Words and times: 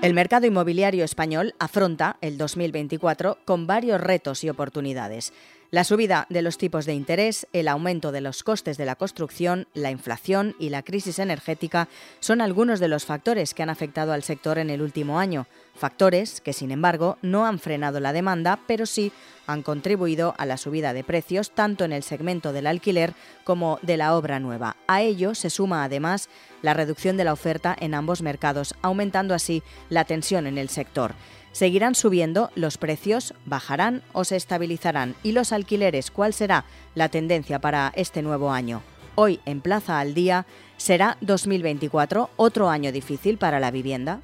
El 0.00 0.14
mercado 0.14 0.46
inmobiliario 0.46 1.04
español 1.04 1.56
afronta 1.58 2.18
el 2.20 2.38
2024 2.38 3.38
con 3.44 3.66
varios 3.66 4.00
retos 4.00 4.44
y 4.44 4.48
oportunidades. 4.48 5.32
La 5.70 5.84
subida 5.84 6.26
de 6.30 6.40
los 6.40 6.56
tipos 6.56 6.86
de 6.86 6.94
interés, 6.94 7.46
el 7.52 7.68
aumento 7.68 8.10
de 8.10 8.22
los 8.22 8.42
costes 8.42 8.78
de 8.78 8.86
la 8.86 8.96
construcción, 8.96 9.66
la 9.74 9.90
inflación 9.90 10.56
y 10.58 10.70
la 10.70 10.82
crisis 10.82 11.18
energética 11.18 11.88
son 12.20 12.40
algunos 12.40 12.80
de 12.80 12.88
los 12.88 13.04
factores 13.04 13.52
que 13.52 13.62
han 13.62 13.68
afectado 13.68 14.14
al 14.14 14.22
sector 14.22 14.56
en 14.56 14.70
el 14.70 14.80
último 14.80 15.18
año. 15.18 15.46
Factores 15.74 16.40
que, 16.40 16.54
sin 16.54 16.70
embargo, 16.70 17.18
no 17.20 17.44
han 17.44 17.58
frenado 17.58 18.00
la 18.00 18.14
demanda, 18.14 18.60
pero 18.66 18.86
sí 18.86 19.12
han 19.46 19.62
contribuido 19.62 20.34
a 20.38 20.46
la 20.46 20.56
subida 20.56 20.94
de 20.94 21.04
precios 21.04 21.50
tanto 21.50 21.84
en 21.84 21.92
el 21.92 22.02
segmento 22.02 22.54
del 22.54 22.66
alquiler 22.66 23.12
como 23.44 23.78
de 23.82 23.98
la 23.98 24.16
obra 24.16 24.40
nueva. 24.40 24.76
A 24.86 25.02
ello 25.02 25.34
se 25.34 25.50
suma 25.50 25.84
además 25.84 26.30
la 26.62 26.72
reducción 26.72 27.18
de 27.18 27.24
la 27.24 27.34
oferta 27.34 27.76
en 27.78 27.92
ambos 27.92 28.22
mercados, 28.22 28.74
aumentando 28.80 29.34
así 29.34 29.62
la 29.90 30.06
tensión 30.06 30.46
en 30.46 30.56
el 30.56 30.70
sector. 30.70 31.14
¿Seguirán 31.52 31.94
subiendo 31.94 32.50
los 32.54 32.78
precios? 32.78 33.34
¿Bajarán 33.44 34.02
o 34.12 34.24
se 34.24 34.36
estabilizarán? 34.36 35.14
¿Y 35.22 35.32
los 35.32 35.52
alquileres? 35.52 36.10
¿Cuál 36.10 36.32
será 36.32 36.64
la 36.94 37.08
tendencia 37.08 37.58
para 37.60 37.92
este 37.96 38.22
nuevo 38.22 38.50
año? 38.52 38.82
Hoy 39.14 39.40
en 39.46 39.60
Plaza 39.60 39.98
al 39.98 40.14
Día, 40.14 40.46
¿será 40.76 41.16
2024 41.20 42.30
otro 42.36 42.68
año 42.68 42.92
difícil 42.92 43.38
para 43.38 43.58
la 43.58 43.70
vivienda? 43.70 44.20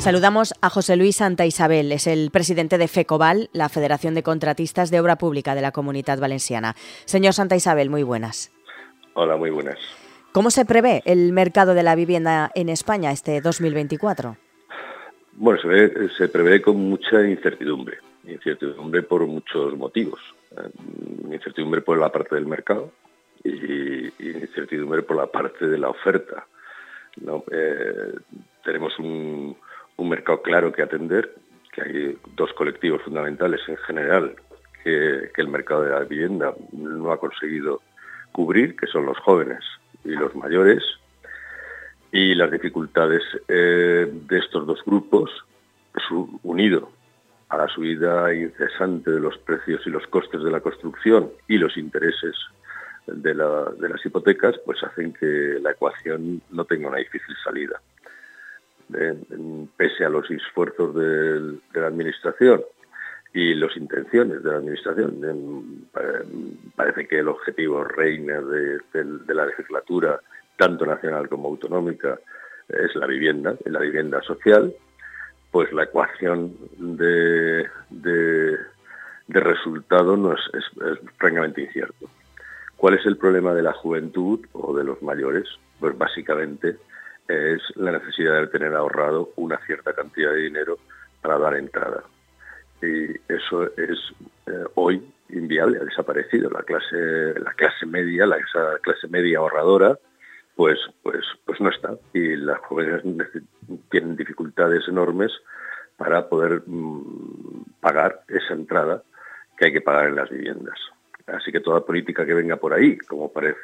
Saludamos 0.00 0.54
a 0.62 0.70
José 0.70 0.96
Luis 0.96 1.16
Santa 1.16 1.44
Isabel, 1.44 1.92
es 1.92 2.06
el 2.06 2.30
presidente 2.30 2.78
de 2.78 2.88
FECOVAL, 2.88 3.50
la 3.52 3.68
Federación 3.68 4.14
de 4.14 4.22
Contratistas 4.22 4.90
de 4.90 4.98
Obra 4.98 5.16
Pública 5.16 5.54
de 5.54 5.60
la 5.60 5.72
Comunidad 5.72 6.18
Valenciana. 6.18 6.74
Señor 7.04 7.34
Santa 7.34 7.54
Isabel, 7.54 7.90
muy 7.90 8.02
buenas. 8.02 8.50
Hola, 9.12 9.36
muy 9.36 9.50
buenas. 9.50 9.78
¿Cómo 10.32 10.50
se 10.50 10.64
prevé 10.64 11.02
el 11.06 11.32
mercado 11.32 11.74
de 11.74 11.82
la 11.82 11.96
vivienda 11.96 12.52
en 12.54 12.68
España 12.68 13.10
este 13.10 13.40
2024? 13.40 14.36
Bueno, 15.32 15.60
se, 15.60 16.08
se 16.10 16.28
prevé 16.28 16.62
con 16.62 16.76
mucha 16.76 17.26
incertidumbre. 17.26 17.98
Incertidumbre 18.24 19.02
por 19.02 19.26
muchos 19.26 19.76
motivos. 19.76 20.20
Eh, 20.52 20.70
incertidumbre 21.32 21.80
por 21.80 21.98
la 21.98 22.12
parte 22.12 22.36
del 22.36 22.46
mercado 22.46 22.92
y, 23.42 24.06
incertidumbre 24.20 25.02
por 25.02 25.16
la 25.16 25.26
parte 25.26 25.66
de 25.66 25.78
la 25.78 25.88
oferta. 25.88 26.46
Eh, 27.50 28.14
tenemos 28.62 28.96
un, 29.00 29.56
mercado 29.98 30.42
claro 30.42 30.72
que 30.72 30.82
atender, 30.82 31.34
que 31.72 31.82
hay 31.82 32.18
dos 32.36 32.52
colectivos 32.52 33.02
fundamentales 33.02 33.60
en 33.66 33.76
general 33.78 34.36
que 34.84 35.30
el 35.36 35.48
mercado 35.48 35.82
de 35.82 35.90
la 35.90 36.00
vivienda 36.00 36.54
no 36.72 37.12
ha 37.12 37.20
conseguido 37.20 37.82
cubrir, 38.32 38.76
que 38.76 38.86
son 38.86 39.04
los 39.04 39.18
jóvenes 39.18 39.62
y 40.04 40.10
los 40.10 40.34
mayores, 40.34 40.82
y 42.12 42.34
las 42.34 42.50
dificultades 42.50 43.22
eh, 43.48 44.10
de 44.10 44.38
estos 44.38 44.66
dos 44.66 44.82
grupos, 44.84 45.30
unido 46.42 46.90
a 47.48 47.56
la 47.56 47.68
subida 47.68 48.32
incesante 48.32 49.10
de 49.10 49.20
los 49.20 49.36
precios 49.38 49.80
y 49.86 49.90
los 49.90 50.06
costes 50.06 50.42
de 50.42 50.50
la 50.50 50.60
construcción 50.60 51.30
y 51.48 51.58
los 51.58 51.76
intereses 51.76 52.34
de, 53.06 53.34
las 53.34 54.06
hipotecas, 54.06 54.56
pues 54.64 54.82
hacen 54.84 55.12
que 55.12 55.58
la 55.60 55.72
ecuación 55.72 56.42
no 56.50 56.64
tenga 56.64 56.88
una 56.88 56.98
difícil 56.98 57.34
salida. 57.42 57.80
pese 59.76 60.04
a 60.04 60.08
los 60.08 60.30
esfuerzos 60.30 60.94
de, 60.94 61.80
la 61.80 61.88
Administración 61.88 62.62
y 63.32 63.54
las 63.54 63.76
intenciones 63.76 64.42
de 64.42 64.50
la 64.50 64.58
Administración. 64.58 65.88
parece 66.74 67.06
que 67.06 67.18
el 67.18 67.28
objetivo 67.28 67.84
reina 67.84 68.40
de, 68.40 68.80
la 69.34 69.46
legislatura, 69.46 70.20
tanto 70.56 70.84
nacional 70.84 71.28
como 71.28 71.48
autonómica, 71.48 72.18
es 72.68 72.94
la 72.94 73.06
vivienda, 73.06 73.56
la 73.64 73.80
vivienda 73.80 74.22
social, 74.22 74.74
pues 75.50 75.72
la 75.72 75.84
ecuación 75.84 76.56
de, 76.78 77.68
resultado 79.28 80.16
no 80.16 80.32
es, 80.32 80.40
es, 80.54 80.64
francamente 81.16 81.62
incierto. 81.62 82.10
¿Cuál 82.76 82.94
es 82.94 83.06
el 83.06 83.16
problema 83.16 83.54
de 83.54 83.62
la 83.62 83.72
juventud 83.72 84.40
o 84.52 84.76
de 84.76 84.84
los 84.84 85.02
mayores? 85.02 85.46
Pues 85.78 85.96
básicamente 85.96 86.76
es 87.28 87.62
la 87.76 87.92
necesidad 87.92 88.40
de 88.40 88.46
tener 88.48 88.74
ahorrado 88.74 89.32
una 89.36 89.58
cierta 89.66 89.92
cantidad 89.92 90.32
de 90.32 90.42
dinero 90.42 90.78
para 91.20 91.38
dar 91.38 91.56
entrada 91.56 92.02
y 92.82 93.32
eso 93.32 93.64
es 93.76 93.98
eh, 94.46 94.64
hoy 94.74 95.02
inviable, 95.28 95.78
ha 95.80 95.84
desaparecido. 95.84 96.50
La 96.50 96.62
clase, 96.62 97.38
la 97.38 97.52
clase 97.54 97.86
media, 97.86 98.26
la, 98.26 98.36
esa 98.36 98.78
clase 98.80 99.08
media 99.08 99.38
ahorradora, 99.38 99.98
pues, 100.56 100.78
pues, 101.02 101.24
pues 101.44 101.60
no 101.60 101.70
está. 101.70 101.96
Y 102.12 102.36
las 102.36 102.58
jóvenes 102.60 103.02
tienen 103.90 104.16
dificultades 104.16 104.86
enormes 104.88 105.32
para 105.96 106.28
poder 106.28 106.62
mm, 106.66 107.64
pagar 107.80 108.22
esa 108.28 108.54
entrada 108.54 109.02
que 109.56 109.66
hay 109.66 109.72
que 109.72 109.80
pagar 109.80 110.08
en 110.08 110.16
las 110.16 110.30
viviendas. 110.30 110.78
Así 111.26 111.52
que 111.52 111.60
toda 111.60 111.84
política 111.84 112.24
que 112.26 112.34
venga 112.34 112.56
por 112.56 112.72
ahí, 112.72 112.96
como 112.98 113.30
parece 113.32 113.58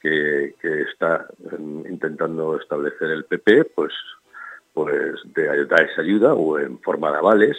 que, 0.00 0.54
está 0.62 1.26
mm, 1.58 1.86
intentando 1.86 2.60
establecer 2.60 3.10
el 3.10 3.24
PP, 3.24 3.64
pues, 3.74 3.92
pues 4.72 5.14
de 5.34 5.64
dar 5.64 5.82
esa 5.82 6.02
ayuda 6.02 6.34
o 6.34 6.58
en 6.58 6.78
forma 6.80 7.10
de 7.10 7.18
avales, 7.18 7.56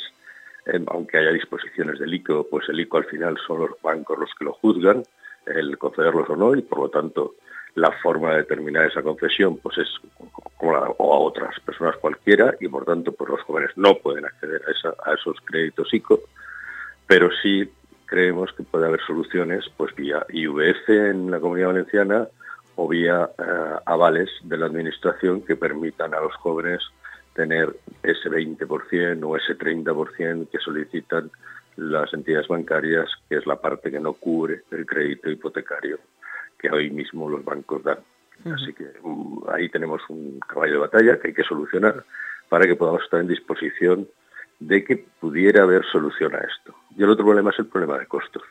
aunque 0.88 1.18
haya 1.18 1.32
disposiciones 1.32 2.00
del 2.00 2.14
ICO, 2.14 2.48
pues 2.50 2.68
el 2.70 2.80
ICO 2.80 2.98
al 2.98 3.06
final 3.06 3.38
son 3.46 3.62
los 3.62 3.82
bancos 3.82 4.20
los 4.20 4.30
que 4.38 4.46
lo 4.46 4.54
juzgan, 4.54 5.04
el 5.46 5.78
concederlos 5.78 6.30
o 6.30 6.36
no, 6.36 6.56
y 6.56 6.62
por 6.62 6.80
lo 6.80 6.90
tanto 6.90 7.36
la 7.76 7.92
forma 8.04 8.32
de 8.32 8.38
determinar 8.38 8.86
esa 8.86 9.02
concesión 9.02 9.58
pues 9.58 9.78
es 9.78 9.88
como 10.18 10.32
o 10.98 11.14
a 11.14 11.20
otras 11.20 11.58
personas 11.62 11.96
cualquiera 11.98 12.56
y 12.60 12.68
por 12.68 12.86
tanto 12.86 13.12
pues 13.14 13.30
los 13.30 13.42
jóvenes 13.42 13.72
no 13.76 13.96
pueden 13.96 14.26
acceder 14.26 14.62
a, 15.06 15.14
esos 15.14 15.38
créditos 15.46 15.94
ICO, 15.94 16.20
pero 17.08 17.30
sí 17.42 17.72
creemos 18.06 18.52
que 18.54 18.64
puede 18.64 18.88
haber 18.88 19.02
soluciones 19.06 19.66
pues 19.78 19.96
vía 19.96 20.26
IVF 20.30 20.90
en 20.90 21.32
la 21.32 21.40
Comunidad 21.40 21.68
Valenciana 21.68 22.28
o 22.76 22.88
vía 22.88 23.30
eh, 23.38 23.44
avales 23.86 24.30
de 24.44 24.58
la 24.58 24.66
Administración 24.66 25.42
que 25.42 25.56
permitan 25.56 26.14
a 26.14 26.20
los 26.20 26.36
jóvenes 26.36 26.82
tener 27.40 27.74
ese 28.04 28.30
20% 28.30 29.24
o 29.24 29.38
ese 29.38 29.58
30% 29.58 30.50
que 30.50 30.58
solicitan 30.58 31.32
las 31.78 32.14
entidades 32.14 32.50
bancarias, 32.50 33.10
que 33.30 33.38
es 33.38 33.48
la 33.48 33.56
parte 33.56 33.90
que 33.90 34.00
no 34.02 34.12
cubre 34.12 34.64
el 34.72 34.86
crédito 34.86 35.30
hipotecario 35.30 36.00
que 36.58 36.70
hoy 36.70 36.90
mismo 36.90 37.30
los 37.30 37.46
bancos 37.46 37.82
dan. 37.82 38.00
Así 38.44 38.74
que 38.74 38.92
mm, 39.02 39.44
ahí 39.54 39.70
tenemos 39.70 40.02
un 40.10 40.42
caballo 40.42 40.74
de 40.74 40.80
batalla 40.80 41.18
que 41.18 41.30
hay 41.30 41.34
que 41.34 41.46
solucionar 41.46 42.04
para 42.50 42.66
que 42.66 42.76
podamos 42.76 43.04
estar 43.04 43.22
en 43.22 43.30
disposición 43.30 44.10
de 44.60 44.84
que 44.84 45.06
pudiera 45.22 45.64
haber 45.64 45.86
solución 45.86 46.36
a 46.36 46.40
esto. 46.40 46.76
Y 46.98 47.04
el 47.04 47.10
otro 47.10 47.24
problema 47.24 47.52
es 47.52 47.60
el 47.60 47.68
problema 47.68 47.98
de 47.98 48.08
costos. 48.08 48.44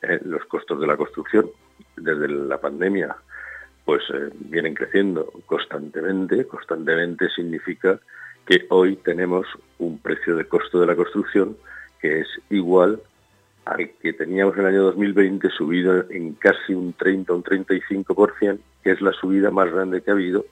Eh, 0.00 0.20
los 0.24 0.46
costos 0.46 0.80
de 0.80 0.86
la 0.86 0.96
construcción, 0.96 1.50
desde 1.98 2.28
la 2.28 2.58
pandemia, 2.58 3.14
pues 3.84 4.02
eh, 4.14 4.30
vienen 4.32 4.72
creciendo 4.72 5.30
constantemente. 5.44 6.46
Constantemente 6.46 7.28
significa 7.28 8.00
que 8.46 8.66
hoy 8.70 8.96
tenemos 8.96 9.46
un 9.78 9.98
precio 9.98 10.36
de 10.36 10.46
costo 10.46 10.80
de 10.80 10.86
la 10.86 10.96
construcción 10.96 11.56
que 12.00 12.20
es 12.20 12.28
igual 12.50 13.00
al 13.64 13.90
que 14.00 14.12
teníamos 14.12 14.54
en 14.56 14.62
el 14.62 14.66
año 14.66 14.82
2020 14.84 15.48
subido 15.50 16.10
en 16.10 16.34
casi 16.34 16.74
un 16.74 16.92
30 16.94 17.32
o 17.32 17.36
un 17.36 17.44
35%, 17.44 18.58
que 18.82 18.90
es 18.90 19.00
la 19.00 19.12
subida 19.12 19.50
más 19.50 19.70
grande 19.70 20.02
que 20.02 20.10
ha 20.10 20.14
habido 20.14 20.44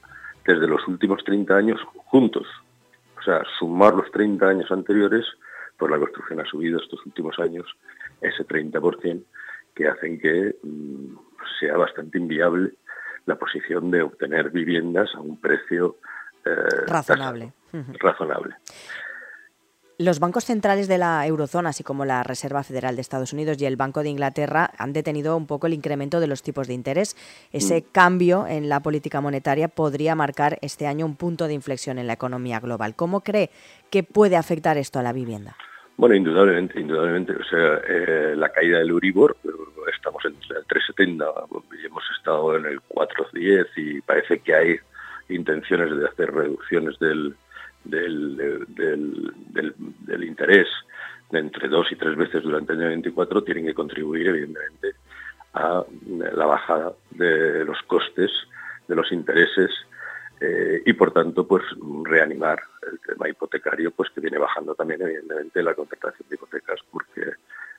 desde 0.46 0.68
los 0.68 0.86
últimos 0.86 1.22
30 1.24 1.56
años 1.56 1.80
juntos. 2.06 2.46
O 3.18 3.22
sea, 3.22 3.42
sumar 3.58 3.94
los 3.94 4.10
30 4.12 4.46
años 4.46 4.70
anteriores, 4.70 5.26
pues 5.76 5.90
la 5.90 5.98
construcción 5.98 6.40
ha 6.40 6.44
subido 6.44 6.78
estos 6.78 7.04
últimos 7.04 7.38
años 7.40 7.66
ese 8.20 8.46
30%, 8.46 9.24
que 9.74 9.88
hacen 9.88 10.20
que 10.20 10.56
mm, 10.62 11.16
sea 11.58 11.76
bastante 11.76 12.18
inviable 12.18 12.74
la 13.26 13.36
posición 13.36 13.90
de 13.90 14.02
obtener 14.02 14.50
viviendas 14.50 15.14
a 15.14 15.20
un 15.20 15.40
precio 15.40 15.96
eh, 16.44 16.86
razonable. 16.86 17.52
Razonable. 18.00 18.54
Los 20.02 20.18
bancos 20.18 20.46
centrales 20.46 20.88
de 20.88 20.96
la 20.96 21.26
eurozona, 21.26 21.68
así 21.68 21.84
como 21.84 22.06
la 22.06 22.22
Reserva 22.22 22.62
Federal 22.62 22.94
de 22.94 23.02
Estados 23.02 23.34
Unidos 23.34 23.60
y 23.60 23.66
el 23.66 23.76
Banco 23.76 24.02
de 24.02 24.08
Inglaterra, 24.08 24.70
han 24.78 24.94
detenido 24.94 25.36
un 25.36 25.46
poco 25.46 25.66
el 25.66 25.74
incremento 25.74 26.20
de 26.20 26.26
los 26.26 26.42
tipos 26.42 26.66
de 26.66 26.72
interés. 26.72 27.18
Ese 27.52 27.82
mm. 27.82 27.92
cambio 27.92 28.46
en 28.46 28.70
la 28.70 28.80
política 28.80 29.20
monetaria 29.20 29.68
podría 29.68 30.14
marcar 30.14 30.56
este 30.62 30.86
año 30.86 31.04
un 31.04 31.16
punto 31.16 31.48
de 31.48 31.52
inflexión 31.52 31.98
en 31.98 32.06
la 32.06 32.14
economía 32.14 32.60
global. 32.60 32.96
¿Cómo 32.96 33.20
cree 33.20 33.50
que 33.90 34.02
puede 34.02 34.36
afectar 34.36 34.78
esto 34.78 34.98
a 34.98 35.02
la 35.02 35.12
vivienda? 35.12 35.54
Bueno, 35.98 36.14
indudablemente, 36.14 36.80
indudablemente. 36.80 37.34
O 37.34 37.44
sea, 37.44 37.82
eh, 37.86 38.34
la 38.34 38.48
caída 38.48 38.78
del 38.78 38.88
Euribor, 38.88 39.36
estamos 39.94 40.24
en 40.24 40.34
el 40.56 40.66
3,70 40.66 41.62
y 41.78 41.84
hemos 41.84 42.04
estado 42.16 42.56
en 42.56 42.64
el 42.64 42.80
4,10 42.88 43.66
y 43.76 44.00
parece 44.00 44.38
que 44.38 44.54
hay 44.54 44.76
intenciones 45.28 45.94
de 45.94 46.06
hacer 46.06 46.32
reducciones 46.32 46.98
del, 47.00 47.36
del, 47.84 48.36
del, 48.68 50.24
interés 50.24 50.68
de 51.30 51.38
entre 51.38 51.68
dos 51.68 51.90
y 51.92 51.96
tres 51.96 52.16
veces 52.16 52.42
durante 52.42 52.72
el 52.72 52.80
año 52.80 52.88
24 52.88 53.42
tienen 53.44 53.66
que 53.66 53.74
contribuir 53.74 54.28
evidentemente 54.28 54.94
a 55.54 55.84
la 56.34 56.46
bajada 56.46 56.92
de 57.10 57.64
los 57.64 57.80
costes, 57.82 58.30
de 58.86 58.94
los 58.94 59.10
intereses 59.12 59.70
eh, 60.40 60.82
y 60.84 60.92
por 60.92 61.12
tanto 61.12 61.46
pues 61.46 61.62
reanimar 62.04 62.60
el 62.90 62.98
tema 63.00 63.28
hipotecario 63.28 63.90
pues 63.90 64.10
que 64.10 64.20
viene 64.20 64.38
bajando 64.38 64.74
también 64.74 65.02
evidentemente 65.02 65.62
la 65.62 65.74
contratación 65.74 66.28
de 66.28 66.34
hipotecas 66.34 66.80
porque 66.90 67.32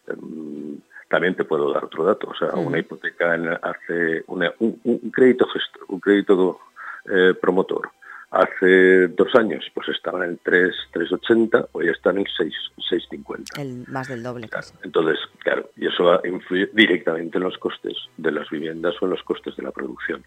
em, 0.07 0.79
también 1.09 1.35
te 1.35 1.43
puedo 1.43 1.73
dar 1.73 1.85
otro 1.85 2.05
dato. 2.05 2.29
O 2.29 2.35
sea 2.35 2.49
una 2.53 2.79
hipoteca 2.79 3.33
hace 3.61 4.23
un, 4.27 5.11
crédito 5.11 5.47
gesto, 5.47 5.79
un 5.87 5.99
crédito 5.99 6.59
eh, 7.05 7.33
promotor 7.39 7.89
hace 8.31 9.09
dos 9.09 9.35
años 9.35 9.65
pues 9.73 9.89
estaban 9.89 10.23
en 10.23 10.39
3, 10.43 10.73
3,80, 10.93 11.67
hoy 11.73 11.89
están 11.89 12.17
en 12.17 12.25
6, 12.37 12.53
6,50. 12.89 13.59
El 13.59 13.85
más 13.87 14.07
del 14.07 14.23
doble. 14.23 14.49
Entonces, 14.83 15.19
claro, 15.39 15.69
y 15.75 15.87
eso 15.87 16.19
influye 16.25 16.69
directamente 16.73 17.37
en 17.37 17.43
los 17.43 17.57
costes 17.57 17.93
de 18.17 18.31
las 18.31 18.49
viviendas 18.49 18.95
o 19.01 19.05
en 19.05 19.11
los 19.11 19.23
costes 19.23 19.55
de 19.57 19.63
la 19.63 19.71
producción. 19.71 20.23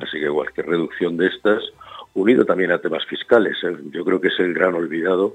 Así 0.00 0.20
que 0.20 0.28
cualquier 0.28 0.66
reducción 0.66 1.16
de 1.16 1.28
estas, 1.28 1.62
unido 2.14 2.44
también 2.44 2.70
a 2.70 2.78
temas 2.78 3.04
fiscales, 3.06 3.56
¿eh? 3.64 3.76
yo 3.90 4.04
creo 4.04 4.20
que 4.20 4.28
es 4.28 4.38
el 4.38 4.52
gran 4.52 4.74
olvidado 4.74 5.34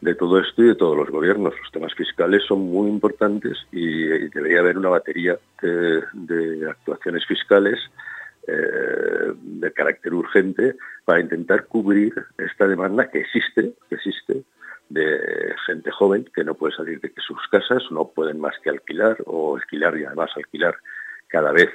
de 0.00 0.14
todo 0.14 0.38
esto 0.38 0.62
y 0.62 0.68
de 0.68 0.74
todos 0.76 0.96
los 0.96 1.10
gobiernos. 1.10 1.54
Los 1.60 1.72
temas 1.72 1.92
fiscales 1.94 2.44
son 2.46 2.60
muy 2.60 2.88
importantes 2.88 3.58
y, 3.72 4.06
debería 4.28 4.60
haber 4.60 4.78
una 4.78 4.90
batería 4.90 5.36
de 5.60 6.70
actuaciones 6.70 7.26
fiscales 7.26 7.80
eh, 8.46 9.34
de 9.36 9.72
carácter 9.72 10.14
urgente 10.14 10.76
para 11.08 11.20
intentar 11.20 11.64
cubrir 11.64 12.12
esta 12.36 12.68
demanda 12.68 13.08
que 13.08 13.20
existe, 13.20 13.72
que 13.88 13.94
existe 13.94 14.42
de 14.90 15.54
gente 15.64 15.90
joven 15.90 16.28
que 16.34 16.44
no 16.44 16.52
puede 16.52 16.76
salir 16.76 17.00
de 17.00 17.10
sus 17.26 17.38
casas, 17.50 17.82
no 17.90 18.08
pueden 18.08 18.38
más 18.38 18.54
que 18.62 18.68
alquilar 18.68 19.16
o 19.24 19.56
alquilar 19.56 19.96
y 19.96 20.04
además 20.04 20.28
alquilar 20.36 20.76
cada 21.28 21.50
vez 21.52 21.70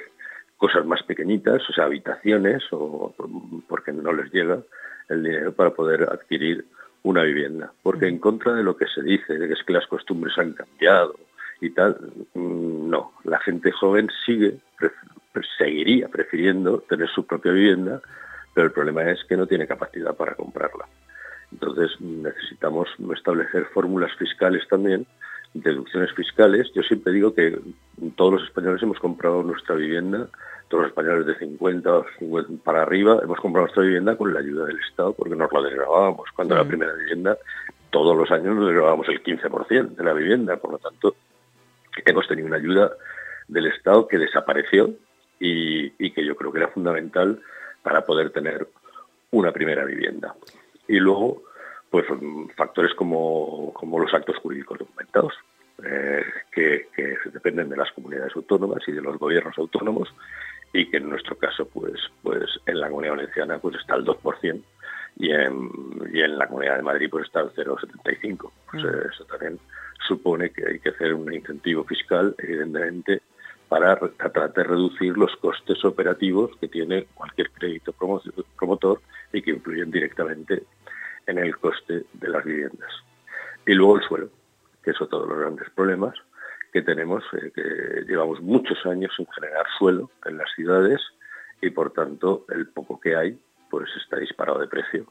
cosas 0.56 0.86
más 0.86 1.02
pequeñitas, 1.02 1.68
o 1.68 1.72
sea, 1.72 1.86
habitaciones, 1.86 2.62
o 2.70 3.12
porque 3.66 3.92
no 3.92 4.12
les 4.12 4.32
llega 4.32 4.60
el 5.08 5.24
dinero 5.24 5.52
para 5.52 5.70
poder 5.70 6.04
adquirir 6.04 6.64
una 7.02 7.24
vivienda. 7.24 7.72
Porque 7.82 8.06
en 8.06 8.20
contra 8.20 8.54
de 8.54 8.62
lo 8.62 8.76
que 8.76 8.86
se 8.86 9.02
dice, 9.02 9.36
de 9.36 9.48
que 9.48 9.54
es 9.54 9.64
que 9.64 9.72
las 9.72 9.88
costumbres 9.88 10.38
han 10.38 10.52
cambiado 10.52 11.16
y 11.60 11.70
tal, 11.70 11.98
mm, 12.34 12.88
no, 12.88 13.14
la 13.24 13.40
gente 13.40 13.72
joven 13.72 14.08
sigue 14.24 14.60
seguiría 15.58 16.06
prefiriendo 16.06 16.84
tener 16.88 17.08
su 17.08 17.26
propia 17.26 17.50
vivienda, 17.50 18.00
pero 18.54 18.66
el 18.66 18.72
problema 18.72 19.10
es 19.10 19.22
que 19.24 19.36
no 19.36 19.46
tiene 19.46 19.66
capacidad 19.66 20.14
para 20.14 20.34
comprarla. 20.34 20.86
Entonces 21.52 22.00
necesitamos 22.00 22.88
establecer 23.14 23.66
fórmulas 23.66 24.12
fiscales 24.16 24.66
también, 24.68 25.06
deducciones 25.52 26.12
fiscales. 26.14 26.70
Yo 26.74 26.82
siempre 26.82 27.12
digo 27.12 27.34
que 27.34 27.58
todos 28.16 28.34
los 28.34 28.44
españoles 28.44 28.82
hemos 28.82 28.98
comprado 28.98 29.42
nuestra 29.42 29.74
vivienda, 29.74 30.28
todos 30.68 30.84
los 30.84 30.90
españoles 30.90 31.26
de 31.26 31.38
50, 31.38 32.04
50 32.18 32.64
para 32.64 32.82
arriba, 32.82 33.20
hemos 33.22 33.38
comprado 33.38 33.66
nuestra 33.66 33.84
vivienda 33.84 34.16
con 34.16 34.32
la 34.32 34.40
ayuda 34.40 34.66
del 34.66 34.80
Estado 34.80 35.12
porque 35.12 35.36
nos 35.36 35.52
la 35.52 35.62
desgrabábamos. 35.62 36.28
Cuando 36.34 36.56
la 36.56 36.64
mm. 36.64 36.68
primera 36.68 36.92
vivienda, 36.94 37.38
todos 37.90 38.16
los 38.16 38.30
años 38.30 38.56
nos 38.56 38.66
desgrabábamos 38.66 39.08
el 39.08 39.22
15% 39.22 39.94
de 39.94 40.04
la 40.04 40.12
vivienda, 40.12 40.56
por 40.56 40.72
lo 40.72 40.78
tanto 40.78 41.14
hemos 42.04 42.26
tenido 42.26 42.48
una 42.48 42.56
ayuda 42.56 42.92
del 43.46 43.66
Estado 43.66 44.08
que 44.08 44.18
desapareció 44.18 44.90
y, 45.38 46.10
que 46.10 46.24
yo 46.24 46.36
creo 46.36 46.52
que 46.52 46.58
era 46.58 46.68
fundamental 46.68 47.40
para 47.84 48.04
poder 48.04 48.30
tener 48.30 48.66
una 49.30 49.52
primera 49.52 49.84
vivienda. 49.84 50.34
Y 50.88 50.98
luego, 50.98 51.44
pues 51.90 52.06
factores 52.56 52.94
como, 52.94 53.72
como 53.74 54.00
los 54.00 54.12
actos 54.12 54.36
jurídicos 54.38 54.78
documentados, 54.80 55.34
eh, 55.84 56.24
que, 56.50 56.88
que, 56.96 57.16
dependen 57.32 57.68
de 57.68 57.76
las 57.76 57.92
comunidades 57.92 58.34
autónomas 58.34 58.82
y 58.86 58.92
de 58.92 59.02
los 59.02 59.18
gobiernos 59.18 59.56
autónomos 59.58 60.12
y 60.72 60.88
que 60.88 60.96
en 60.96 61.10
nuestro 61.10 61.36
caso, 61.36 61.66
pues, 61.66 62.00
pues 62.22 62.44
en 62.66 62.80
la 62.80 62.88
Comunidad 62.88 63.16
Valenciana 63.16 63.58
pues 63.58 63.76
está 63.76 63.96
el 63.96 64.04
2% 64.04 64.62
y 65.16 65.30
en, 65.30 65.70
y 66.12 66.20
en 66.20 66.38
la 66.38 66.46
Comunidad 66.46 66.76
de 66.76 66.82
Madrid 66.82 67.08
pues 67.10 67.26
está 67.26 67.40
el 67.40 67.50
0,75%. 67.50 68.50
Pues, 68.70 68.84
eh, 68.84 69.08
eso 69.12 69.24
también 69.24 69.58
supone 70.06 70.50
que 70.50 70.66
hay 70.66 70.78
que 70.78 70.90
hacer 70.90 71.12
un 71.12 71.32
incentivo 71.32 71.84
fiscal, 71.84 72.34
evidentemente, 72.38 73.22
para 73.74 73.96
tratar 73.96 74.52
de 74.52 74.62
reducir 74.62 75.18
los 75.18 75.34
costes 75.38 75.84
operativos 75.84 76.52
que 76.60 76.68
tiene 76.68 77.06
cualquier 77.12 77.50
crédito 77.50 77.92
promotor 77.92 79.00
y 79.32 79.42
que 79.42 79.50
influyen 79.50 79.90
directamente 79.90 80.62
en 81.26 81.38
el 81.38 81.56
coste 81.58 82.04
de 82.12 82.28
las 82.28 82.44
viviendas. 82.44 82.92
Y 83.66 83.74
luego 83.74 83.96
el 83.96 84.04
suelo, 84.04 84.28
que 84.80 84.92
es 84.92 85.00
otro 85.00 85.22
de 85.22 85.26
los 85.26 85.38
grandes 85.40 85.68
problemas 85.70 86.14
que 86.72 86.82
tenemos, 86.82 87.24
eh, 87.32 87.50
que 87.52 88.04
llevamos 88.06 88.40
muchos 88.40 88.78
años 88.86 89.12
sin 89.16 89.26
generar 89.26 89.66
suelo 89.76 90.08
en 90.24 90.38
las 90.38 90.52
ciudades 90.54 91.00
y 91.60 91.70
por 91.70 91.92
tanto 91.92 92.44
el 92.50 92.68
poco 92.68 93.00
que 93.00 93.16
hay 93.16 93.36
pues 93.70 93.88
está 94.00 94.18
disparado 94.18 94.60
de 94.60 94.68
precio 94.68 95.04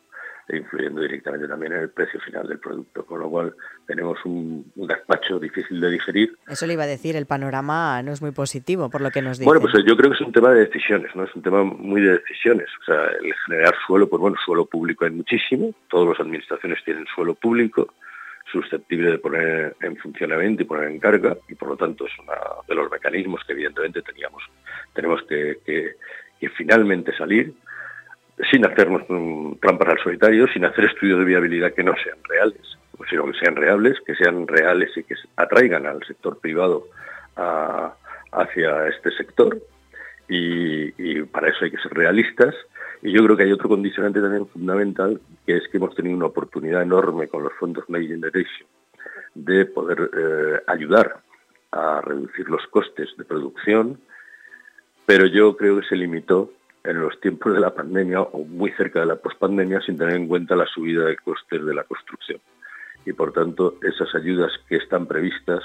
influyendo 0.49 1.01
directamente 1.01 1.47
también 1.47 1.73
en 1.73 1.79
el 1.79 1.89
precio 1.89 2.19
final 2.19 2.47
del 2.47 2.59
producto, 2.59 3.05
con 3.05 3.19
lo 3.19 3.29
cual 3.29 3.55
tenemos 3.87 4.17
un, 4.25 4.71
un 4.75 4.87
gazpacho 4.87 5.39
difícil 5.39 5.79
de 5.79 5.91
digerir. 5.91 6.37
Eso 6.47 6.67
le 6.67 6.73
iba 6.73 6.83
a 6.83 6.87
decir, 6.87 7.15
el 7.15 7.25
panorama 7.25 8.01
no 8.03 8.11
es 8.11 8.21
muy 8.21 8.31
positivo 8.31 8.89
por 8.89 9.01
lo 9.01 9.11
que 9.11 9.21
nos 9.21 9.39
dice. 9.39 9.45
Bueno, 9.45 9.61
pues 9.61 9.73
yo 9.85 9.95
creo 9.95 10.11
que 10.11 10.15
es 10.15 10.21
un 10.21 10.33
tema 10.33 10.51
de 10.51 10.65
decisiones, 10.65 11.15
¿no? 11.15 11.23
Es 11.23 11.35
un 11.35 11.41
tema 11.41 11.63
muy 11.63 12.01
de 12.01 12.19
decisiones. 12.19 12.67
O 12.81 12.85
sea, 12.85 13.05
el 13.21 13.33
generar 13.45 13.73
suelo, 13.87 14.09
pues 14.09 14.19
bueno, 14.19 14.37
suelo 14.45 14.65
público 14.65 15.05
hay 15.05 15.11
muchísimo, 15.11 15.73
todas 15.89 16.09
las 16.09 16.19
administraciones 16.19 16.83
tienen 16.83 17.05
suelo 17.15 17.35
público, 17.35 17.93
susceptible 18.51 19.11
de 19.11 19.17
poner 19.17 19.75
en 19.81 19.95
funcionamiento 19.97 20.61
y 20.61 20.65
poner 20.65 20.89
en 20.89 20.99
carga, 20.99 21.37
y 21.47 21.55
por 21.55 21.69
lo 21.69 21.77
tanto 21.77 22.05
es 22.05 22.11
uno 22.19 22.33
de 22.67 22.75
los 22.75 22.91
mecanismos 22.91 23.41
que 23.45 23.53
evidentemente 23.53 24.01
teníamos, 24.01 24.43
tenemos 24.93 25.23
que, 25.23 25.59
que, 25.65 25.95
que 26.39 26.49
finalmente 26.49 27.15
salir 27.17 27.53
sin 28.51 28.65
hacernos 28.65 29.03
trampas 29.59 29.89
al 29.89 29.99
solitario, 29.99 30.47
sin 30.47 30.65
hacer 30.65 30.85
estudios 30.85 31.19
de 31.19 31.25
viabilidad 31.25 31.73
que 31.73 31.83
no 31.83 31.93
sean 32.03 32.17
reales, 32.23 32.61
sino 33.09 33.25
que 33.25 33.39
sean 33.39 33.55
reales, 33.55 33.97
que 34.05 34.15
sean 34.15 34.47
reales 34.47 34.89
y 34.95 35.03
que 35.03 35.15
atraigan 35.35 35.85
al 35.85 36.03
sector 36.05 36.39
privado 36.39 36.85
hacia 38.31 38.87
este 38.87 39.11
sector. 39.11 39.57
Y, 40.27 41.21
para 41.23 41.49
eso 41.49 41.65
hay 41.65 41.71
que 41.71 41.77
ser 41.77 41.93
realistas. 41.93 42.55
Y 43.01 43.11
yo 43.11 43.23
creo 43.23 43.35
que 43.37 43.43
hay 43.43 43.51
otro 43.51 43.69
condicionante 43.69 44.21
también 44.21 44.47
fundamental, 44.47 45.19
que 45.45 45.57
es 45.57 45.67
que 45.67 45.77
hemos 45.77 45.93
tenido 45.95 46.15
una 46.15 46.27
oportunidad 46.27 46.81
enorme 46.81 47.27
con 47.27 47.43
los 47.43 47.53
fondos 47.53 47.87
Next 47.89 48.07
Generation 48.07 48.67
de 49.35 49.65
poder 49.65 50.09
eh, 50.15 50.61
ayudar 50.67 51.17
a 51.71 52.01
reducir 52.01 52.47
los 52.49 52.65
costes 52.67 53.09
de 53.17 53.25
producción, 53.25 53.99
pero 55.05 55.25
yo 55.25 55.57
creo 55.57 55.79
que 55.79 55.87
se 55.87 55.95
limitó 55.95 56.51
en 56.83 56.99
los 56.99 57.19
tiempos 57.21 57.53
de 57.53 57.59
la 57.59 57.73
pandemia 57.73 58.21
o 58.21 58.43
muy 58.43 58.71
cerca 58.71 58.99
de 58.99 59.05
la 59.05 59.15
pospandemia 59.15 59.81
sin 59.81 59.97
tener 59.97 60.15
en 60.15 60.27
cuenta 60.27 60.55
la 60.55 60.65
subida 60.65 61.05
de 61.05 61.15
costes 61.17 61.65
de 61.65 61.73
la 61.73 61.83
construcción. 61.83 62.39
Y 63.05 63.13
por 63.13 63.31
tanto, 63.33 63.77
esas 63.81 64.13
ayudas 64.15 64.51
que 64.67 64.77
están 64.77 65.05
previstas 65.05 65.63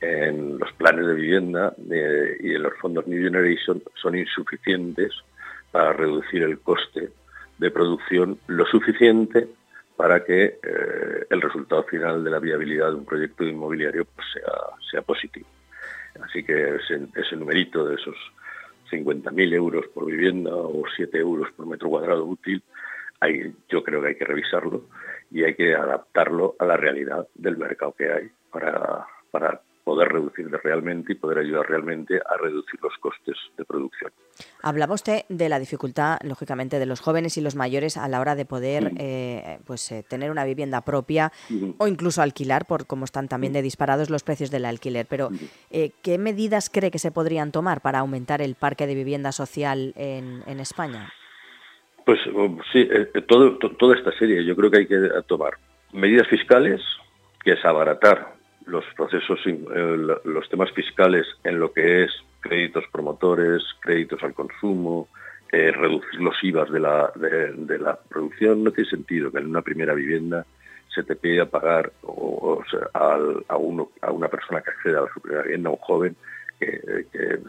en 0.00 0.58
los 0.58 0.72
planes 0.72 1.06
de 1.06 1.14
vivienda 1.14 1.74
eh, 1.90 2.36
y 2.40 2.54
en 2.54 2.62
los 2.62 2.74
fondos 2.78 3.06
New 3.06 3.22
Generation 3.22 3.82
son 3.94 4.16
insuficientes 4.16 5.12
para 5.70 5.92
reducir 5.92 6.42
el 6.42 6.58
coste 6.60 7.10
de 7.58 7.70
producción 7.70 8.38
lo 8.48 8.66
suficiente 8.66 9.48
para 9.96 10.24
que 10.24 10.58
eh, 10.62 11.26
el 11.30 11.40
resultado 11.40 11.84
final 11.84 12.22
de 12.22 12.30
la 12.30 12.40
viabilidad 12.40 12.88
de 12.88 12.96
un 12.96 13.04
proyecto 13.04 13.44
inmobiliario 13.44 14.04
pues, 14.04 14.26
sea, 14.32 14.52
sea 14.90 15.02
positivo. 15.02 15.46
Así 16.20 16.44
que 16.44 16.76
ese, 16.76 17.00
ese 17.14 17.36
numerito 17.36 17.84
de 17.86 17.94
esos 17.94 18.16
50.000 18.94 19.54
euros 19.54 19.86
por 19.88 20.06
vivienda 20.06 20.54
o 20.54 20.84
7 20.96 21.18
euros 21.18 21.50
por 21.52 21.66
metro 21.66 21.88
cuadrado 21.88 22.24
útil, 22.24 22.62
hay, 23.20 23.54
yo 23.68 23.82
creo 23.82 24.02
que 24.02 24.08
hay 24.08 24.16
que 24.16 24.24
revisarlo 24.24 24.84
y 25.30 25.44
hay 25.44 25.54
que 25.54 25.74
adaptarlo 25.74 26.56
a 26.58 26.64
la 26.64 26.76
realidad 26.76 27.26
del 27.34 27.56
mercado 27.56 27.92
que 27.92 28.12
hay 28.12 28.30
para, 28.50 29.06
para 29.30 29.60
poder 29.84 30.08
reducir 30.08 30.50
realmente 30.64 31.12
y 31.12 31.14
poder 31.16 31.38
ayudar 31.38 31.68
realmente 31.68 32.16
a 32.16 32.36
reducir 32.38 32.80
los 32.82 32.96
costes 32.98 33.36
de 33.56 33.64
producción. 33.64 34.10
Hablaba 34.62 34.94
usted 34.94 35.24
de 35.28 35.48
la 35.48 35.58
dificultad, 35.58 36.18
lógicamente, 36.24 36.78
de 36.78 36.86
los 36.86 37.00
jóvenes 37.00 37.36
y 37.36 37.42
los 37.42 37.54
mayores 37.54 37.96
a 37.96 38.08
la 38.08 38.20
hora 38.20 38.34
de 38.34 38.46
poder 38.46 38.92
eh, 38.98 39.58
pues, 39.66 39.92
eh, 39.92 40.02
tener 40.08 40.30
una 40.30 40.44
vivienda 40.44 40.80
propia 40.80 41.30
o 41.78 41.86
incluso 41.86 42.22
alquilar, 42.22 42.64
por 42.66 42.86
como 42.86 43.04
están 43.04 43.28
también 43.28 43.52
de 43.52 43.62
disparados 43.62 44.08
los 44.08 44.24
precios 44.24 44.50
del 44.50 44.64
alquiler. 44.64 45.06
Pero, 45.08 45.28
eh, 45.70 45.90
¿qué 46.02 46.18
medidas 46.18 46.70
cree 46.70 46.90
que 46.90 46.98
se 46.98 47.12
podrían 47.12 47.52
tomar 47.52 47.82
para 47.82 47.98
aumentar 47.98 48.40
el 48.40 48.54
parque 48.54 48.86
de 48.86 48.94
vivienda 48.94 49.32
social 49.32 49.92
en, 49.96 50.42
en 50.46 50.60
España? 50.60 51.12
Pues 52.06 52.18
um, 52.26 52.58
sí, 52.72 52.88
todo, 53.28 53.56
toda 53.58 53.96
esta 53.96 54.12
serie 54.18 54.44
yo 54.44 54.56
creo 54.56 54.70
que 54.70 54.78
hay 54.78 54.86
que 54.86 55.10
tomar 55.26 55.54
medidas 55.92 56.26
fiscales, 56.28 56.80
que 57.42 57.52
es 57.52 57.64
abaratar 57.64 58.34
los 58.66 58.84
procesos, 58.96 59.38
eh, 59.46 60.06
los 60.24 60.48
temas 60.48 60.70
fiscales 60.72 61.26
en 61.44 61.58
lo 61.58 61.72
que 61.72 62.04
es 62.04 62.10
créditos 62.40 62.84
promotores, 62.92 63.62
créditos 63.80 64.22
al 64.22 64.34
consumo, 64.34 65.08
eh, 65.52 65.70
reducir 65.70 66.20
los 66.20 66.34
IVAs 66.42 66.70
de 66.70 66.80
la, 66.80 67.12
de, 67.14 67.78
la 67.78 67.96
producción, 67.96 68.64
no 68.64 68.72
tiene 68.72 68.90
sentido 68.90 69.30
que 69.30 69.38
en 69.38 69.46
una 69.46 69.62
primera 69.62 69.94
vivienda 69.94 70.44
se 70.94 71.02
te 71.02 71.16
pida 71.16 71.46
pagar 71.46 71.92
o, 72.02 72.62
a, 72.92 73.56
uno, 73.56 73.90
a 74.00 74.10
una 74.10 74.28
persona 74.28 74.60
que 74.62 74.70
accede 74.70 74.96
a 74.96 75.02
la 75.02 75.06
primera 75.06 75.42
vivienda, 75.42 75.70
un 75.70 75.76
joven, 75.76 76.16
que, 76.58 76.80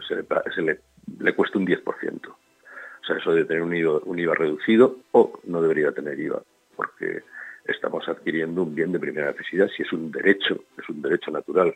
se, 0.08 0.62
le, 0.62 0.80
le, 1.20 1.34
cueste 1.34 1.58
un 1.58 1.66
10%. 1.66 2.28
O 2.28 3.04
sea, 3.06 3.16
eso 3.16 3.32
de 3.32 3.44
tener 3.44 3.62
un 3.62 3.74
IVA, 3.74 4.00
un 4.04 4.18
IVA 4.18 4.34
reducido 4.34 4.96
o 5.12 5.40
no 5.44 5.62
debería 5.62 5.92
tener 5.92 6.18
IVA, 6.18 6.42
porque 6.74 7.22
estamos 7.68 8.08
adquiriendo 8.08 8.62
un 8.62 8.74
bien 8.74 8.92
de 8.92 8.98
primera 8.98 9.32
necesidad 9.32 9.68
si 9.76 9.82
es 9.82 9.92
un 9.92 10.10
derecho, 10.10 10.64
es 10.78 10.88
un 10.88 11.02
derecho 11.02 11.30
natural 11.30 11.74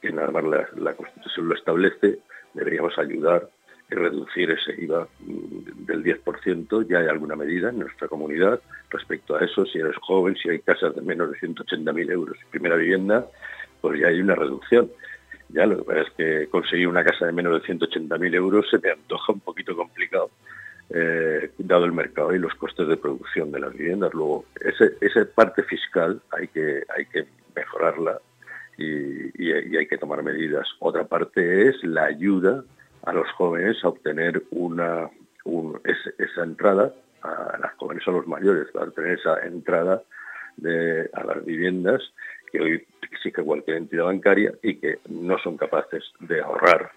que 0.00 0.12
nada 0.12 0.30
más 0.30 0.44
la, 0.76 0.94
Constitución 0.94 1.48
lo 1.48 1.54
establece, 1.54 2.18
deberíamos 2.54 2.96
ayudar 2.98 3.48
y 3.90 3.94
reducir 3.94 4.50
ese 4.50 4.80
IVA 4.82 5.08
mm, 5.20 5.86
del 5.86 6.04
10%. 6.04 6.86
Ya 6.88 6.98
hay 6.98 7.08
alguna 7.08 7.36
medida 7.36 7.70
en 7.70 7.80
nuestra 7.80 8.06
comunidad 8.06 8.60
respecto 8.90 9.34
a 9.34 9.44
eso. 9.44 9.64
Si 9.66 9.78
eres 9.78 9.96
joven, 9.96 10.36
si 10.36 10.50
hay 10.50 10.60
casas 10.60 10.94
de 10.94 11.02
menos 11.02 11.30
de 11.30 11.38
180.000 11.38 12.10
euros 12.12 12.36
y 12.40 12.50
primera 12.50 12.76
vivienda, 12.76 13.26
pues 13.80 14.00
ya 14.00 14.08
hay 14.08 14.20
una 14.20 14.34
reducción. 14.34 14.90
Ya 15.48 15.66
lo 15.66 15.78
que 15.78 15.84
pasa 15.84 16.00
es 16.02 16.10
que 16.10 16.48
conseguir 16.48 16.88
una 16.88 17.04
casa 17.04 17.26
de 17.26 17.32
menos 17.32 17.54
de 17.54 17.66
180.000 17.66 18.34
euros 18.34 18.66
se 18.70 18.78
me 18.78 18.90
antoja 18.90 19.32
un 19.32 19.40
poquito 19.40 19.74
complicado, 19.74 20.30
eh, 20.90 21.50
dado 21.58 21.84
el 21.84 21.92
mercado 21.92 22.34
y 22.34 22.38
los 22.38 22.54
costes 22.54 22.88
de 22.88 22.96
producción 22.96 23.52
de 23.52 23.60
las 23.60 23.72
viviendas. 23.74 24.12
Luego, 24.14 24.46
ese, 24.60 24.92
esa 25.00 25.24
parte 25.34 25.62
fiscal 25.64 26.20
hay 26.30 26.48
que, 26.48 26.84
mejorarla 27.54 28.20
y, 28.76 29.52
hay 29.52 29.86
que 29.86 29.98
tomar 29.98 30.22
medidas. 30.22 30.66
Otra 30.78 31.04
parte 31.04 31.68
es 31.68 31.82
la 31.82 32.04
ayuda 32.04 32.64
a 33.04 33.12
los 33.12 33.30
jóvenes 33.32 33.76
a 33.82 33.88
obtener 33.88 34.42
una, 34.50 35.10
esa 35.84 36.42
entrada, 36.44 36.92
a 37.22 37.58
las 37.60 37.74
jóvenes 37.74 38.06
o 38.06 38.10
a 38.10 38.14
los 38.14 38.26
mayores, 38.26 38.68
a 38.74 38.84
obtener 38.84 39.18
esa 39.18 39.40
entrada 39.44 40.02
de, 40.56 41.10
a 41.12 41.24
las 41.24 41.44
viviendas 41.44 42.02
que 42.50 42.60
hoy 42.60 42.86
exige 43.02 43.42
cualquier 43.42 43.76
entidad 43.76 44.04
bancaria 44.04 44.52
y 44.62 44.76
que 44.76 44.98
no 45.08 45.38
son 45.38 45.56
capaces 45.56 46.04
de 46.20 46.40
ahorrar. 46.40 46.92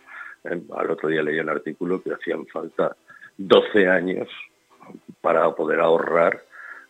¿eh? 0.45 0.62
Al 0.75 0.91
otro 0.91 1.10
día 1.10 1.24
leí 1.24 1.39
un 1.39 1.50
artículo 1.50 2.01
que 2.01 2.13
hacían 2.13 2.45
falta 2.48 2.95
12 3.38 3.88
años 3.88 4.29
para 5.21 5.50
poder 5.55 5.79
ahorrar, 5.79 6.43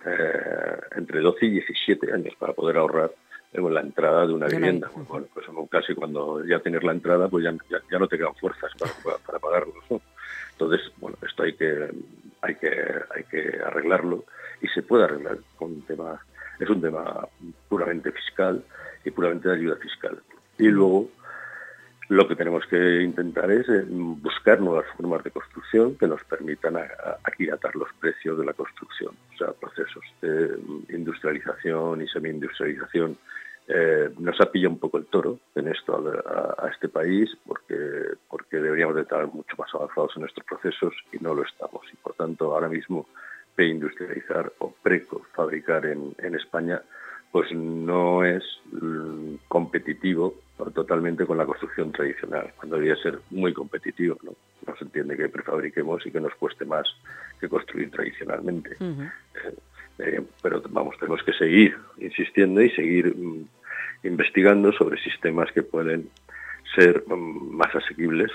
eh, 0.06 0.80
entre 0.96 1.20
12 1.20 1.46
y 1.46 1.50
17 1.52 2.14
años 2.14 2.34
para 2.40 2.54
poder 2.54 2.78
ahorrar 2.78 3.12
en 3.54 3.74
la 3.74 3.82
entrada 3.82 4.26
de 4.26 4.34
una 4.34 4.48
vivienda. 4.48 4.90
Bueno, 4.94 5.28
pues 5.34 5.46
casi 5.70 5.94
cuando 5.94 6.44
ya 6.46 6.60
tienes 6.60 6.84
la 6.84 6.94
entrada, 6.94 7.28
pues 7.28 7.44
ya, 7.44 7.54
ya, 7.70 8.00
no 8.00 8.08
te 8.08 8.18
quedan 8.18 8.36
fuerzas 8.36 8.72
para, 8.78 9.18
para 9.18 9.40
pagarlo. 9.40 9.74
Entonces, 10.54 10.92
bueno, 10.98 11.18
esto 11.28 11.44
hay 11.44 11.54
que, 11.54 11.90
hay 12.42 12.56
que, 12.56 12.70
hay 12.70 13.24
que 13.26 13.60
arreglarlo 13.64 14.26
y 14.62 14.68
se 14.68 14.84
puede 14.84 15.06
arreglar 15.06 15.40
con 15.58 15.72
un 15.72 15.82
tema, 15.82 16.20
es 16.60 16.70
un 16.70 16.82
tema 16.82 17.28
puramente 17.68 18.12
fiscal 18.12 18.64
y 19.04 19.12
puramente 19.12 19.50
de 19.50 19.56
ayuda 19.56 19.76
fiscal. 19.78 20.22
Y 20.58 20.68
luego 20.68 21.10
lo 22.12 22.28
que 22.28 22.36
tenemos 22.36 22.66
que 22.66 23.04
intentar 23.04 23.50
es 23.50 23.70
eh, 23.70 23.86
buscar 23.88 24.60
nuevas 24.60 24.86
formas 24.98 25.24
de 25.24 25.32
construcción 25.32 25.96
que 25.96 26.08
nos 26.08 26.22
permitan 26.26 26.76
aquilatar 27.24 27.74
los 27.78 27.88
precios 28.02 28.38
de 28.38 28.44
la 28.44 28.52
construcción, 28.52 29.16
o 29.34 29.38
sea, 29.38 29.54
procesos 29.54 30.04
de 30.22 30.60
industrialización 30.90 32.02
y 32.02 32.08
semi-industrialización. 32.10 33.18
Eh, 33.66 34.10
nos 34.20 34.42
ha 34.42 34.52
pillado 34.52 34.74
un 34.74 34.80
poco 34.80 34.98
el 34.98 35.06
toro 35.06 35.40
en 35.56 35.70
esto 35.70 36.04
a, 36.60 36.68
este 36.68 36.90
país 36.90 37.30
porque, 37.46 37.78
porque 38.30 38.58
deberíamos 38.58 38.96
de 38.96 39.04
estar 39.04 39.26
mucho 39.28 39.56
más 39.58 39.74
avanzados 39.74 40.12
en 40.18 40.24
nuestros 40.24 40.46
procesos 40.46 40.94
y 41.14 41.18
no 41.24 41.34
lo 41.34 41.44
estamos. 41.44 41.82
Y 41.94 41.96
por 41.96 42.14
tanto, 42.16 42.54
ahora 42.54 42.68
mismo 42.68 43.08
pre-industrializar 43.56 44.52
o 44.60 44.74
pre-fabricar 44.84 45.86
en, 45.86 46.14
en 46.18 46.36
España 46.36 46.82
pues 47.32 47.52
no 47.54 48.24
es 48.26 48.44
mm, 48.72 49.36
competitivo 49.48 50.36
totalmente 50.74 51.26
con 51.26 51.38
la 51.38 51.46
construcción 51.46 51.92
tradicional, 51.92 52.52
cuando 52.56 52.76
debería 52.76 53.02
ser 53.02 53.20
muy 53.32 53.54
competitivo. 53.54 54.18
¿no? 54.24 54.36
se 54.78 54.84
entiende 54.84 55.18
que 55.18 55.30
prefabriquemos 55.30 56.06
y 56.06 56.12
que 56.12 56.22
nos 56.22 56.36
cueste 56.36 56.66
más 56.66 56.88
que 57.40 57.50
construir 57.50 57.90
tradicionalmente. 57.90 58.78
Eh, 58.80 59.56
eh, 60.00 60.22
pero 60.42 60.62
vamos, 60.70 60.98
tenemos 61.00 61.24
que 61.24 61.34
seguir 61.34 61.76
insistiendo 61.98 62.62
y 62.62 62.70
seguir 62.72 63.16
mm, 63.16 63.48
investigando 64.04 64.72
sobre 64.74 65.02
sistemas 65.02 65.52
que 65.52 65.64
pueden 65.64 66.10
ser 66.76 67.04
mm, 67.08 67.56
más 67.56 67.74
asequibles 67.76 68.32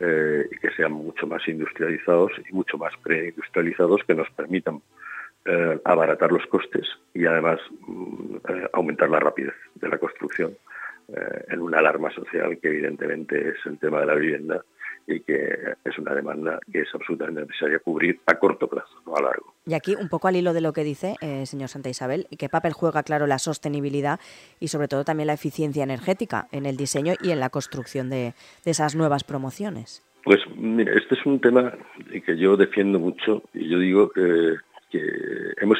eh, 0.00 0.48
y 0.50 0.56
que 0.58 0.70
sean 0.72 0.92
mucho 0.92 1.26
más 1.26 1.46
industrializados 1.46 2.32
y 2.48 2.52
mucho 2.52 2.78
más 2.78 2.92
preindustrializados 3.02 4.02
que 4.04 4.14
nos 4.14 4.30
permitan 4.30 4.80
eh, 5.46 5.80
abaratar 5.84 6.30
los 6.30 6.44
costes 6.48 6.86
y 7.14 7.24
además 7.24 7.58
mm, 7.86 8.36
eh, 8.46 8.68
aumentar 8.74 9.08
la 9.08 9.20
rapidez 9.20 9.54
de 9.74 9.88
la 9.88 9.96
construcción 9.96 10.54
eh, 11.08 11.44
en 11.48 11.62
una 11.62 11.78
alarma 11.78 12.10
social 12.10 12.58
que 12.60 12.68
evidentemente 12.68 13.48
es 13.48 13.56
el 13.64 13.78
tema 13.78 14.00
de 14.00 14.06
la 14.06 14.16
vivienda 14.16 14.62
y 15.06 15.20
que 15.20 15.76
es 15.82 15.98
una 15.98 16.14
demanda 16.14 16.60
que 16.70 16.80
es 16.80 16.88
absolutamente 16.94 17.40
necesaria 17.40 17.78
cubrir 17.78 18.20
a 18.26 18.34
corto 18.34 18.68
plazo, 18.68 19.00
no 19.06 19.16
a 19.16 19.22
largo. 19.22 19.54
Y 19.64 19.72
aquí, 19.72 19.94
un 19.98 20.10
poco 20.10 20.28
al 20.28 20.36
hilo 20.36 20.52
de 20.52 20.60
lo 20.60 20.74
que 20.74 20.84
dice, 20.84 21.16
señor 21.46 21.70
Santa 21.70 21.88
Isabel, 21.88 22.26
¿qué 22.38 22.50
papel 22.50 22.74
juega, 22.74 23.02
claro, 23.02 23.26
la 23.26 23.38
sostenibilidad 23.38 24.20
y 24.60 24.68
sobre 24.68 24.88
todo 24.88 25.04
también 25.04 25.28
la 25.28 25.32
eficiencia 25.32 25.82
energética 25.82 26.48
en 26.52 26.66
el 26.66 26.76
diseño 26.76 27.14
y 27.22 27.30
en 27.30 27.40
la 27.40 27.48
construcción 27.48 28.10
de, 28.10 28.34
de 28.64 28.70
esas 28.70 28.94
nuevas 28.94 29.24
promociones? 29.24 30.04
Pues 30.22 30.38
mire, 30.54 30.96
este 30.96 31.14
es 31.14 31.24
un 31.24 31.40
tema 31.40 31.72
que 32.26 32.36
yo 32.36 32.56
defiendo 32.56 32.98
mucho 32.98 33.42
y 33.54 33.68
yo 33.68 33.78
digo 33.78 34.10
que 34.10 34.56
que 34.90 35.54
hemos 35.60 35.78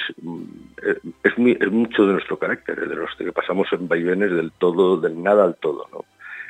eh, 0.83 0.99
es, 1.25 1.39
mucho 1.39 2.07
de 2.07 2.13
nuestro 2.15 2.39
carácter, 2.39 2.89
de 2.89 2.95
los 2.95 3.11
que 3.17 3.33
pasamos 3.33 3.69
en 3.73 3.89
vaivenes 3.89 4.31
del 4.31 4.53
todo, 4.53 4.97
del 4.97 5.23
nada 5.23 5.45
al 5.45 5.57
todo, 5.57 5.87
¿no? 5.93 6.05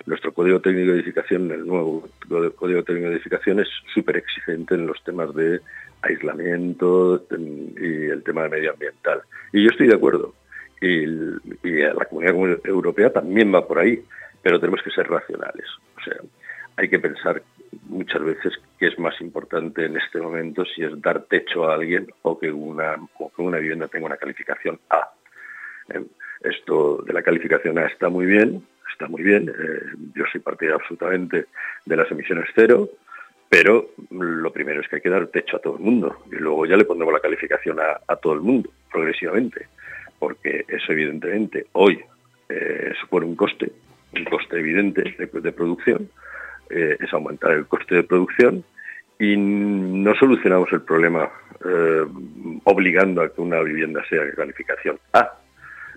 Nuestro 0.07 0.33
código 0.33 0.61
técnico 0.61 0.93
de 0.93 0.99
edificación, 0.99 1.51
el 1.51 1.67
nuevo 1.67 2.09
código 2.57 2.83
técnico 2.83 3.09
de 3.09 3.17
edificación 3.17 3.61
es 3.61 3.69
súper 3.93 4.17
exigente 4.17 4.75
en 4.75 4.87
los 4.87 5.03
temas 5.05 5.35
de 5.35 5.61
aislamiento 6.03 7.27
y 7.31 8.07
el 8.07 8.23
tema 8.23 8.49
medioambiental. 8.49 9.21
Y 9.53 9.63
yo 9.63 9.71
estoy 9.71 9.89
de 9.89 9.95
acuerdo. 9.95 10.35
Y 10.81 11.05
la 11.05 12.07
comunidad 12.09 12.61
europea 12.65 13.13
también 13.13 13.55
va 13.55 13.67
por 13.67 13.79
ahí, 13.79 14.03
pero 14.43 14.59
tenemos 14.59 14.83
que 14.83 14.91
ser 14.91 15.07
racionales. 15.07 15.67
O 15.99 16.03
sea, 16.03 16.17
hay 16.77 16.89
que 16.89 16.99
pensar 16.99 17.43
muchas 17.89 18.23
veces 18.23 18.55
que 18.79 18.89
es 18.89 18.99
más 18.99 19.21
importante 19.21 19.85
en 19.85 19.97
este 19.97 20.21
momento 20.21 20.65
si 20.65 20.83
es 20.83 21.01
dar 21.01 21.23
techo 21.25 21.69
a 21.69 21.75
alguien 21.75 22.13
o 22.23 22.39
que 22.39 22.51
una, 22.51 22.97
que 23.17 23.43
una 23.43 23.59
vivienda 23.59 23.89
tenga 23.89 24.07
una 24.07 24.17
calificación 24.17 24.79
A. 24.91 25.09
Eh, 25.91 26.05
esto 26.43 27.03
de 27.07 27.13
la 27.13 27.23
calificación 27.23 27.79
A 27.79 27.87
está 27.87 28.09
muy 28.09 28.27
bien, 28.27 28.65
está 28.91 29.09
muy 29.09 29.23
bien. 29.23 29.49
Eh, 29.49 29.83
yo 30.15 30.25
soy 30.31 30.41
partidario 30.41 30.81
absolutamente 30.81 31.47
de 31.85 31.97
las 31.97 32.11
emisiones 32.11 32.49
cero, 32.55 32.89
pero 33.49 33.91
lo 34.11 34.53
primero 34.53 34.81
es 34.81 34.89
que 34.89 34.97
hay 34.97 35.03
que 35.03 35.11
dar 35.11 35.27
techo 35.29 35.57
a 35.57 35.61
todo 35.61 35.77
el 35.77 35.83
mundo 35.83 36.23
y 36.31 36.37
luego 36.37 36.67
ya 36.67 36.77
le 36.77 36.85
pondremos 36.85 37.13
la 37.13 37.21
calificación 37.21 37.79
a, 37.81 38.17
todo 38.17 38.35
el 38.35 38.41
mundo 38.41 38.71
progresivamente, 38.91 39.67
porque 40.19 40.65
eso 40.69 40.93
evidentemente 40.93 41.67
hoy 41.73 42.01
eh, 42.49 42.93
supone 43.01 43.27
un 43.27 43.37
coste, 43.37 43.73
un 44.15 44.25
coste 44.25 44.59
evidente 44.59 45.17
de 45.19 45.53
producción 45.53 46.09
eh, 46.71 46.97
es 47.01 47.13
aumentar 47.13 47.51
el 47.53 47.67
coste 47.67 47.97
de 47.97 48.05
producción 48.05 48.65
y 49.19 49.37
no 49.37 50.15
solucionamos 50.15 50.73
el 50.73 50.83
problema 50.83 51.29
eh, 51.65 52.07
obligando 52.65 53.23
a 53.23 53.33
que 53.33 53.41
una 53.41 53.61
vivienda 53.61 54.03
sea 54.09 54.25
de 54.25 54.33
calificación 54.33 54.99
A. 55.13 55.33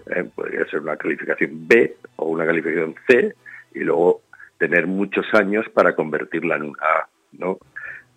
Eh, 0.08 0.26
podría 0.36 0.66
ser 0.66 0.82
una 0.82 0.98
calificación 0.98 1.68
B 1.68 1.96
o 2.18 2.26
una 2.26 2.46
calificación 2.46 2.96
C 3.08 3.34
y 3.76 3.80
luego 3.82 4.22
tener 4.58 4.88
muchos 4.88 5.26
años 5.34 5.70
para 5.70 5.96
convertirla 5.96 6.56
en 6.56 6.64
una 6.64 6.80
A, 6.82 7.08
¿no? 7.34 7.60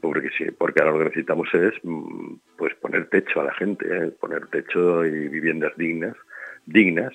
Porque 0.00 0.30
sí, 0.36 0.50
porque 0.50 0.80
ahora 0.80 0.92
lo 0.92 0.98
que 0.98 1.04
necesitamos 1.04 1.48
es 1.54 1.74
mm, 1.82 2.34
pues 2.56 2.74
poner 2.76 3.08
techo 3.08 3.40
a 3.40 3.44
la 3.44 3.54
gente, 3.54 3.86
poner 4.18 4.46
techo 4.46 5.04
y 5.04 5.28
viviendas 5.28 5.76
dignas, 5.76 6.16
dignas 6.64 7.12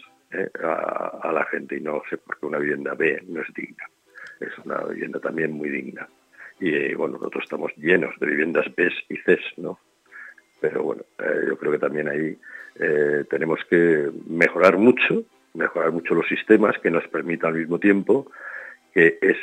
a 0.64 1.30
la 1.34 1.44
gente 1.52 1.76
y 1.76 1.82
no 1.82 2.02
sé 2.10 2.18
por 2.18 2.40
qué 2.40 2.46
una 2.46 2.58
vivienda 2.58 2.94
B 2.94 3.22
no 3.28 3.42
es 3.42 3.54
digna 3.54 3.84
es 4.42 4.58
una 4.66 4.78
vivienda 4.84 5.20
también 5.20 5.52
muy 5.52 5.70
digna. 5.70 6.08
Y 6.60 6.74
eh, 6.74 6.96
bueno, 6.96 7.14
nosotros 7.14 7.44
estamos 7.44 7.72
llenos 7.78 8.14
de 8.20 8.28
viviendas 8.28 8.66
B 8.76 8.92
y 9.10 9.18
C, 9.18 9.40
¿no? 9.58 9.80
Pero 10.60 10.84
bueno, 10.84 11.04
eh, 11.20 11.46
yo 11.48 11.58
creo 11.58 11.72
que 11.72 11.80
también 11.80 12.08
ahí 12.08 12.38
eh, 12.76 13.26
tenemos 13.30 13.60
que 13.70 14.10
mejorar 14.28 14.78
mucho, 14.78 15.24
mejorar 15.54 15.92
mucho 15.92 16.14
los 16.14 16.28
sistemas 16.28 16.78
que 16.80 16.92
nos 16.92 17.08
permitan 17.08 17.54
al 17.54 17.60
mismo 17.60 17.80
tiempo 17.80 18.32
que, 18.94 19.18
es, 19.22 19.38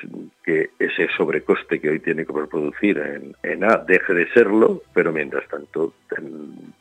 que 0.45 0.71
ese 0.79 1.09
sobrecoste 1.17 1.81
que 1.81 1.91
hoy 1.91 2.01
tiene 2.01 2.25
que 2.25 2.33
producir 2.33 2.99
en, 3.43 3.65
A 3.65 3.79
deje 3.79 4.15
de 4.15 4.31
serlo, 4.33 4.83
pero 4.95 5.11
mientras 5.11 5.49
tanto 5.49 5.95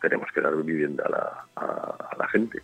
tenemos 0.02 0.32
que 0.34 0.42
dar 0.42 0.56
vivienda 0.62 1.04
a 1.56 2.16
la 2.18 2.28
gente. 2.28 2.62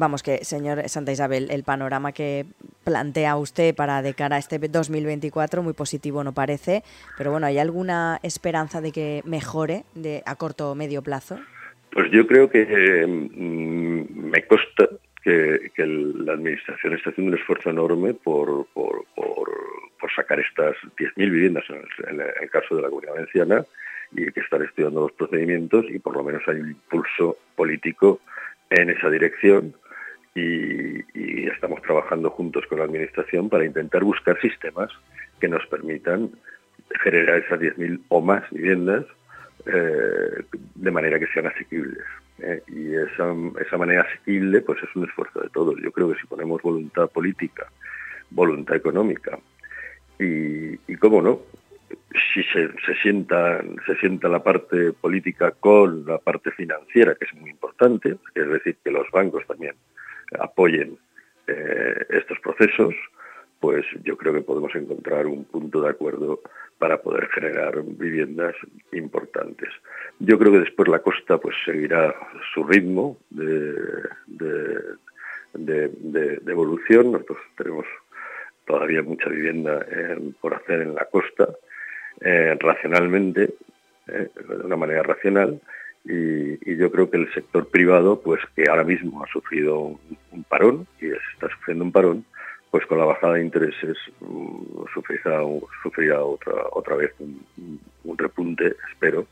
Vamos, 0.00 0.22
que 0.22 0.46
señor 0.46 0.88
Santa 0.88 1.12
Isabel, 1.12 1.48
el 1.50 1.62
panorama 1.62 2.12
que 2.12 2.46
plantea 2.84 3.36
usted 3.36 3.74
para 3.74 4.00
de 4.00 4.14
cara 4.14 4.36
a 4.36 4.38
este 4.38 4.58
2024 4.58 5.62
muy 5.62 5.74
positivo 5.74 6.24
no 6.24 6.32
parece, 6.32 6.82
pero 7.18 7.32
bueno, 7.32 7.46
¿hay 7.46 7.58
alguna 7.58 8.18
esperanza 8.22 8.80
de 8.80 8.92
que 8.92 9.20
mejore 9.26 9.84
de 9.94 10.22
a 10.24 10.36
corto 10.36 10.70
o 10.70 10.74
medio 10.74 11.02
plazo? 11.02 11.38
Pues 11.92 12.10
yo 12.12 12.26
creo 12.26 12.48
que 12.48 12.64
mm, 13.06 14.30
me 14.30 14.42
consta 14.46 14.88
que, 15.22 15.70
la 15.76 16.32
Administración 16.32 16.94
está 16.94 17.10
haciendo 17.10 17.34
un 17.34 17.38
esfuerzo 17.38 17.68
enorme 17.68 18.14
por, 18.14 18.68
por, 18.72 19.04
sacar 20.16 20.40
estas 20.40 20.76
10.000 20.96 21.12
viviendas 21.30 21.64
en 22.08 22.20
el, 22.20 22.50
caso 22.50 22.74
de 22.74 22.82
la 22.82 22.88
Comunidad 22.88 23.12
Valenciana 23.12 23.66
y 24.12 24.32
que 24.32 24.40
están 24.40 24.62
estudiando 24.62 25.02
los 25.02 25.12
procedimientos 25.12 25.84
y 25.90 25.98
por 25.98 26.16
lo 26.16 26.24
menos 26.24 26.42
hay 26.48 26.56
un 26.56 26.70
impulso 26.70 27.36
político 27.54 28.20
en 28.70 28.90
esa 28.90 29.10
dirección 29.10 29.74
y, 31.14 31.46
estamos 31.48 31.82
trabajando 31.82 32.30
juntos 32.30 32.64
con 32.66 32.78
la 32.78 32.84
Administración 32.84 33.48
para 33.48 33.64
intentar 33.64 34.02
buscar 34.04 34.40
sistemas 34.40 34.90
que 35.40 35.48
nos 35.48 35.66
permitan 35.66 36.30
generar 37.02 37.38
esas 37.38 37.60
10.000 37.60 38.00
o 38.08 38.20
más 38.20 38.48
viviendas 38.50 39.04
eh, 39.66 40.42
de 40.74 40.90
manera 40.90 41.18
que 41.18 41.26
sean 41.28 41.46
asequibles. 41.46 42.04
¿eh? 42.38 42.62
y 42.68 42.94
esa, 42.94 43.34
esa 43.60 43.76
manera 43.76 44.02
asequible 44.02 44.62
pues 44.62 44.82
es 44.82 44.96
un 44.96 45.04
esfuerzo 45.04 45.40
de 45.40 45.50
todos. 45.50 45.76
Yo 45.82 45.92
creo 45.92 46.12
que 46.12 46.20
si 46.20 46.26
ponemos 46.26 46.62
voluntad 46.62 47.08
política, 47.10 47.66
voluntad 48.30 48.76
económica 48.76 49.38
y, 50.18 50.72
y 50.90 50.96
cómo 50.98 51.20
no, 51.20 51.40
si 52.32 52.42
se, 52.44 52.68
se, 52.86 52.94
sienta, 53.02 53.62
se 53.86 53.96
sienta 53.96 54.28
la 54.28 54.42
parte 54.42 54.92
política 54.92 55.52
con 55.52 56.04
la 56.06 56.18
parte 56.18 56.50
financiera, 56.52 57.14
que 57.14 57.24
es 57.24 57.34
muy 57.34 57.50
importante, 57.50 58.16
es 58.34 58.48
decir, 58.48 58.76
que 58.82 58.90
los 58.90 59.10
bancos 59.10 59.46
también 59.46 59.74
apoyen 60.38 60.98
eh, 61.46 62.06
estos 62.10 62.38
procesos, 62.40 62.94
pues 63.58 63.84
yo 64.04 64.16
creo 64.16 64.32
que 64.32 64.40
podemos 64.40 64.74
encontrar 64.74 65.26
un 65.26 65.44
punto 65.44 65.82
de 65.82 65.90
acuerdo 65.90 66.40
para 66.78 67.02
poder 67.02 67.28
generar 67.28 67.82
viviendas 67.82 68.54
importantes. 68.92 69.68
Yo 70.18 70.38
creo 70.38 70.52
que 70.52 70.60
después 70.60 70.88
la 70.88 71.00
costa 71.00 71.38
pues 71.38 71.54
seguirá 71.64 72.14
su 72.54 72.64
ritmo 72.64 73.18
de, 73.28 73.74
de, 75.54 76.40
evolución. 76.46 77.12
Nosotros 77.12 77.38
tenemos 77.56 77.86
todavía 78.66 79.02
mucha 79.02 79.28
vivienda 79.28 79.84
por 80.40 80.54
hacer 80.54 80.80
en 80.82 80.94
la 80.94 81.04
costa, 81.04 81.48
eh, 82.20 82.56
racionalmente, 82.58 83.54
eh, 84.08 84.28
de 84.48 84.54
una 84.64 84.76
manera 84.76 85.02
racional, 85.02 85.60
y, 86.04 86.76
yo 86.76 86.90
creo 86.90 87.10
que 87.10 87.18
el 87.18 87.32
sector 87.34 87.68
privado, 87.68 88.20
pues 88.20 88.40
que 88.56 88.64
ahora 88.68 88.84
mismo 88.84 89.22
ha 89.22 89.26
sufrido 89.28 89.98
un, 90.30 90.44
parón, 90.44 90.86
y 91.00 91.08
está 91.08 91.48
sufriendo 91.50 91.84
un 91.84 91.92
parón, 91.92 92.24
pues 92.70 92.86
con 92.86 92.98
la 92.98 93.04
bajada 93.04 93.34
de 93.34 93.44
intereses 93.44 93.96
mm, 94.20 94.84
sufrirá, 94.94 95.40
sufrirá 95.82 96.22
otra, 96.22 96.54
otra 96.72 96.96
vez 96.96 97.12
un, 97.18 98.16
repunte, 98.16 98.76
espero, 98.92 99.26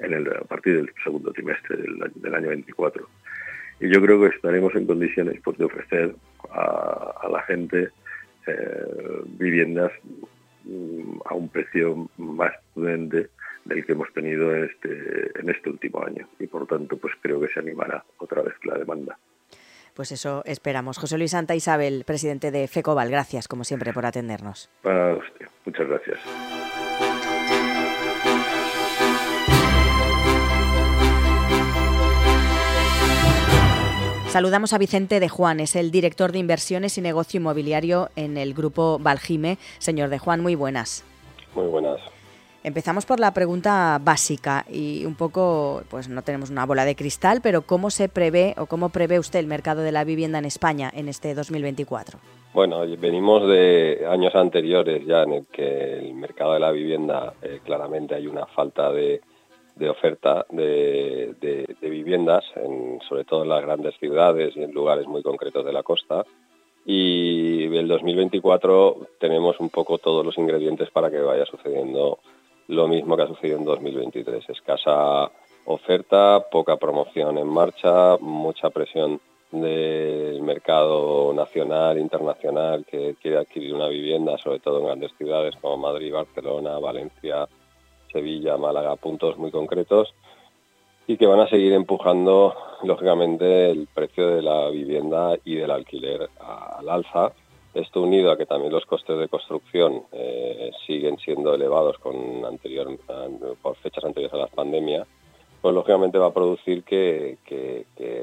en 0.00 0.12
el, 0.12 0.28
a 0.28 0.42
partir 0.42 0.76
del 0.76 0.92
segundo 1.02 1.32
trimestre 1.32 1.76
del, 1.76 2.34
año 2.34 2.48
24. 2.48 3.08
Y 3.80 3.88
yo 3.88 4.00
creo 4.00 4.20
que 4.20 4.36
estaremos 4.36 4.74
en 4.74 4.86
condiciones 4.86 5.40
pues, 5.42 5.58
de 5.58 5.64
ofrecer 5.64 6.14
a, 6.50 7.28
la 7.30 7.42
gente 7.42 7.90
eh, 8.46 9.22
viviendas 9.38 9.92
mm, 10.64 11.18
a 11.24 11.34
un 11.34 11.48
precio 11.48 12.08
más 12.18 12.52
prudente 12.72 13.30
del 13.64 13.84
que 13.84 13.92
hemos 13.92 14.12
tenido 14.12 14.54
en 14.54 14.64
este, 14.64 15.40
en 15.40 15.50
este 15.50 15.70
último 15.70 16.04
año. 16.04 16.28
Y 16.38 16.46
por 16.46 16.66
tanto, 16.66 16.96
pues 16.96 17.14
creo 17.20 17.40
que 17.40 17.48
se 17.48 17.60
animará 17.60 18.04
otra 18.18 18.42
vez 18.42 18.54
la 18.64 18.78
demanda. 18.78 19.18
Pues 19.94 20.10
eso 20.10 20.42
esperamos. 20.44 20.98
José 20.98 21.18
Luis 21.18 21.30
Santa 21.30 21.54
Isabel, 21.54 22.04
presidente 22.04 22.50
de 22.50 22.66
FECOBAL, 22.66 23.10
gracias 23.10 23.46
como 23.46 23.62
siempre 23.62 23.92
por 23.92 24.04
atendernos. 24.06 24.68
Para 24.82 25.14
usted. 25.14 25.46
Muchas 25.64 25.86
gracias. 25.88 26.18
Saludamos 34.34 34.72
a 34.72 34.78
Vicente 34.78 35.20
de 35.20 35.28
Juan, 35.28 35.60
es 35.60 35.76
el 35.76 35.92
director 35.92 36.32
de 36.32 36.40
inversiones 36.40 36.98
y 36.98 37.00
negocio 37.00 37.38
inmobiliario 37.38 38.10
en 38.16 38.36
el 38.36 38.52
grupo 38.52 38.98
Valjime. 38.98 39.58
Señor 39.78 40.08
de 40.08 40.18
Juan, 40.18 40.40
muy 40.40 40.56
buenas. 40.56 41.04
Muy 41.54 41.68
buenas. 41.68 41.83
Empezamos 42.64 43.04
por 43.04 43.20
la 43.20 43.34
pregunta 43.34 44.00
básica 44.02 44.64
y 44.72 45.04
un 45.04 45.16
poco, 45.16 45.82
pues 45.90 46.08
no 46.08 46.22
tenemos 46.22 46.48
una 46.48 46.64
bola 46.64 46.86
de 46.86 46.96
cristal, 46.96 47.40
pero 47.42 47.60
¿cómo 47.60 47.90
se 47.90 48.08
prevé 48.08 48.54
o 48.56 48.64
cómo 48.64 48.88
prevé 48.88 49.18
usted 49.18 49.38
el 49.38 49.46
mercado 49.46 49.82
de 49.82 49.92
la 49.92 50.02
vivienda 50.02 50.38
en 50.38 50.46
España 50.46 50.90
en 50.94 51.10
este 51.10 51.34
2024? 51.34 52.18
Bueno, 52.54 52.80
venimos 52.96 53.46
de 53.46 54.06
años 54.08 54.34
anteriores 54.34 55.04
ya 55.04 55.24
en 55.24 55.32
el 55.34 55.46
que 55.48 55.98
el 55.98 56.14
mercado 56.14 56.54
de 56.54 56.60
la 56.60 56.70
vivienda 56.70 57.34
eh, 57.42 57.60
claramente 57.62 58.14
hay 58.14 58.26
una 58.26 58.46
falta 58.46 58.90
de, 58.90 59.20
oferta 59.86 60.46
de, 60.48 61.66
viviendas, 61.82 62.46
sobre 63.06 63.24
todo 63.24 63.42
en 63.42 63.50
las 63.50 63.60
grandes 63.60 63.94
ciudades 63.98 64.56
y 64.56 64.62
en 64.62 64.72
lugares 64.72 65.06
muy 65.06 65.22
concretos 65.22 65.66
de 65.66 65.72
la 65.74 65.82
costa. 65.82 66.24
Y 66.86 67.64
el 67.76 67.88
2024 67.88 69.08
tenemos 69.20 69.60
un 69.60 69.68
poco 69.68 69.98
todos 69.98 70.24
los 70.24 70.38
ingredientes 70.38 70.90
para 70.90 71.10
que 71.10 71.18
vaya 71.18 71.44
sucediendo 71.44 72.20
lo 72.68 72.88
mismo 72.88 73.16
que 73.16 73.22
ha 73.22 73.28
sucedido 73.28 73.58
en 73.58 73.64
2023. 73.64 74.48
Escasa 74.48 75.30
oferta, 75.66 76.44
poca 76.50 76.76
promoción 76.76 77.38
en 77.38 77.48
marcha, 77.48 78.16
mucha 78.18 78.70
presión 78.70 79.20
del 79.50 80.42
mercado 80.42 81.32
nacional, 81.32 81.98
internacional, 81.98 82.84
que 82.84 83.14
quiere 83.20 83.38
adquirir 83.38 83.74
una 83.74 83.88
vivienda, 83.88 84.36
sobre 84.38 84.58
todo 84.58 84.80
en 84.80 84.86
grandes 84.86 85.12
ciudades 85.16 85.54
como 85.60 85.76
Madrid, 85.76 86.12
Barcelona, 86.12 86.78
Valencia, 86.78 87.48
Sevilla, 88.12 88.56
Málaga, 88.56 88.96
puntos 88.96 89.38
muy 89.38 89.50
concretos, 89.50 90.14
y 91.06 91.16
que 91.16 91.26
van 91.26 91.40
a 91.40 91.48
seguir 91.48 91.72
empujando, 91.72 92.54
lógicamente, 92.82 93.70
el 93.70 93.86
precio 93.92 94.28
de 94.28 94.42
la 94.42 94.70
vivienda 94.70 95.36
y 95.44 95.56
del 95.56 95.70
alquiler 95.70 96.28
al 96.40 96.88
alza, 96.88 97.32
esto 97.74 98.02
unido 98.02 98.30
a 98.30 98.36
que 98.36 98.46
también 98.46 98.72
los 98.72 98.86
costes 98.86 99.18
de 99.18 99.28
construcción 99.28 100.04
eh, 100.12 100.70
siguen 100.86 101.18
siendo 101.18 101.54
elevados 101.54 101.98
con 101.98 102.44
anterior, 102.44 102.88
por 103.60 103.76
fechas 103.76 104.04
anteriores 104.04 104.34
a 104.34 104.38
la 104.38 104.46
pandemia, 104.46 105.06
pues 105.60 105.74
lógicamente 105.74 106.18
va 106.18 106.26
a 106.26 106.34
producir 106.34 106.84
que, 106.84 107.38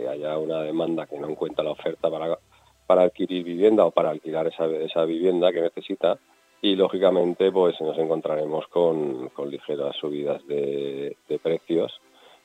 haya 0.09 0.37
una 0.37 0.61
demanda 0.61 1.07
que 1.07 1.19
no 1.19 1.27
encuentra 1.27 1.63
la 1.63 1.71
oferta 1.71 2.09
para, 2.09 2.37
para 2.85 3.03
adquirir 3.03 3.43
vivienda 3.43 3.85
o 3.85 3.91
para 3.91 4.11
alquilar 4.11 4.47
esa, 4.47 4.67
esa 4.67 5.05
vivienda 5.05 5.51
que 5.51 5.61
necesita. 5.61 6.17
Y 6.61 6.75
lógicamente 6.75 7.51
pues 7.51 7.81
nos 7.81 7.97
encontraremos 7.97 8.67
con, 8.67 9.31
ligeras 9.49 9.95
subidas 9.95 10.45
de, 10.47 11.17
precios 11.41 11.99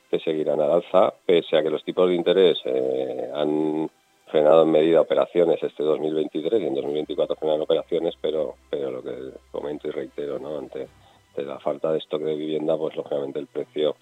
que 0.09 0.19
seguirán 0.19 0.61
al 0.61 0.71
alza, 0.71 1.13
pese 1.25 1.57
a 1.57 1.61
que 1.61 1.69
los 1.69 1.83
tipos 1.83 2.09
de 2.09 2.15
interés 2.15 2.57
eh, 2.65 3.29
han 3.33 3.89
frenado 4.27 4.63
en 4.63 4.71
medida 4.71 5.01
operaciones 5.01 5.61
este 5.61 5.83
2023 5.83 6.61
y 6.61 6.65
en 6.65 6.75
2024 6.75 7.35
frenan 7.35 7.61
operaciones, 7.61 8.15
pero, 8.21 8.55
pero 8.69 8.91
lo 8.91 9.03
que 9.03 9.15
comento 9.51 9.87
y 9.87 9.91
reitero, 9.91 10.39
¿no? 10.39 10.57
ante, 10.57 10.87
la 11.37 11.59
falta 11.59 11.91
de 11.91 11.99
stock 11.99 12.21
de 12.21 12.35
vivienda, 12.35 12.75
pues 12.77 12.95
lógicamente 12.95 13.39
el 13.39 13.47
precio 13.47 13.95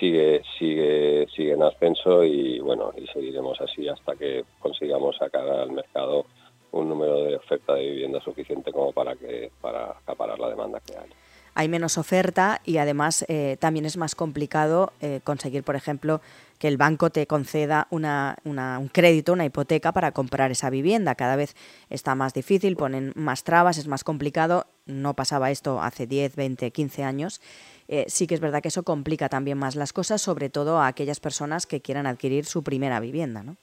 sigue 0.00 0.42
sigue 0.58 1.28
sigue 1.34 1.52
en 1.52 1.62
ascenso 1.62 2.24
y 2.24 2.58
bueno 2.58 2.92
y 2.96 3.06
seguiremos 3.06 3.60
así 3.60 3.86
hasta 3.86 4.16
que 4.16 4.44
consigamos 4.58 5.16
sacar 5.16 5.48
al 5.48 5.70
mercado 5.70 6.26
un 6.72 6.88
número 6.88 7.22
de 7.22 7.36
oferta 7.36 7.74
de 7.74 7.88
vivienda 7.90 8.20
suficiente 8.20 8.72
como 8.72 8.90
para 8.90 9.14
que 9.14 9.52
para 9.60 9.92
acaparar 9.92 10.40
la 10.40 10.48
demanda 10.48 10.80
que 10.84 10.98
hay 10.98 11.08
hay 11.56 11.68
menos 11.68 11.96
oferta 11.96 12.60
y 12.66 12.76
además 12.76 13.24
eh, 13.28 13.56
también 13.58 13.86
es 13.86 13.96
más 13.96 14.14
complicado 14.14 14.92
eh, 15.00 15.20
conseguir, 15.24 15.64
por 15.64 15.74
ejemplo, 15.74 16.20
que 16.58 16.68
el 16.68 16.76
banco 16.76 17.10
te 17.10 17.26
conceda 17.26 17.86
una, 17.90 18.36
un 18.44 18.88
crédito, 18.88 19.32
una 19.32 19.44
hipoteca 19.44 19.92
para 19.92 20.12
comprar 20.12 20.50
esa 20.50 20.70
vivienda. 20.70 21.14
Cada 21.14 21.36
vez 21.36 21.54
está 21.90 22.14
más 22.14 22.34
difícil, 22.34 22.76
ponen 22.76 23.12
más 23.14 23.44
trabas, 23.44 23.78
es 23.78 23.88
más 23.88 24.04
complicado. 24.04 24.64
No 24.86 25.14
pasaba 25.14 25.50
esto 25.50 25.80
hace 25.80 26.06
10, 26.06 26.36
20, 26.36 26.70
15 26.70 27.04
años. 27.04 27.40
Eh, 27.88 28.04
sí 28.08 28.26
que 28.26 28.34
es 28.34 28.40
verdad 28.40 28.62
que 28.62 28.68
eso 28.68 28.82
complica 28.82 29.28
también 29.28 29.58
más 29.58 29.76
las 29.76 29.92
cosas, 29.92 30.20
sobre 30.20 30.48
todo 30.48 30.78
a 30.78 30.86
aquellas 30.86 31.20
personas 31.20 31.66
que 31.66 31.80
quieran 31.80 32.06
adquirir 32.06 32.44
su 32.44 32.62
primera 32.62 33.00
vivienda, 33.00 33.42
¿no? 33.42 33.56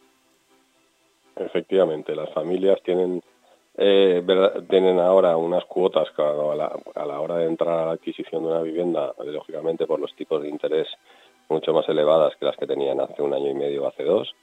Efectivamente, 1.36 2.15
las 2.15 2.32
familias 2.34 2.79
tienen 2.84 3.21
eh, 3.75 4.23
tienen 4.69 4.99
ahora 4.99 5.36
unas 5.36 5.65
cuotas 5.65 6.08
que 6.15 6.21
a 6.21 7.06
la, 7.06 7.19
hora 7.19 7.38
de 7.38 7.47
entrar 7.47 7.79
a 7.79 7.86
la 7.88 7.91
adquisición 7.93 8.43
de 8.43 8.49
una 8.49 8.62
vivienda, 8.62 9.13
lógicamente 9.25 9.88
por 9.88 9.99
los 9.99 10.13
tipos 10.15 10.43
de 10.43 10.49
interés 10.49 10.88
mucho 11.49 11.73
más 11.73 11.88
elevadas 11.89 12.36
que 12.38 12.45
las 12.45 12.58
que 12.58 12.67
tenían 12.67 12.99
hace 12.99 13.21
un 13.21 13.34
año 13.34 13.49
y 13.49 13.53
medio 13.53 13.84
o 13.84 13.88
hace 13.88 14.03
dos. 14.03 14.34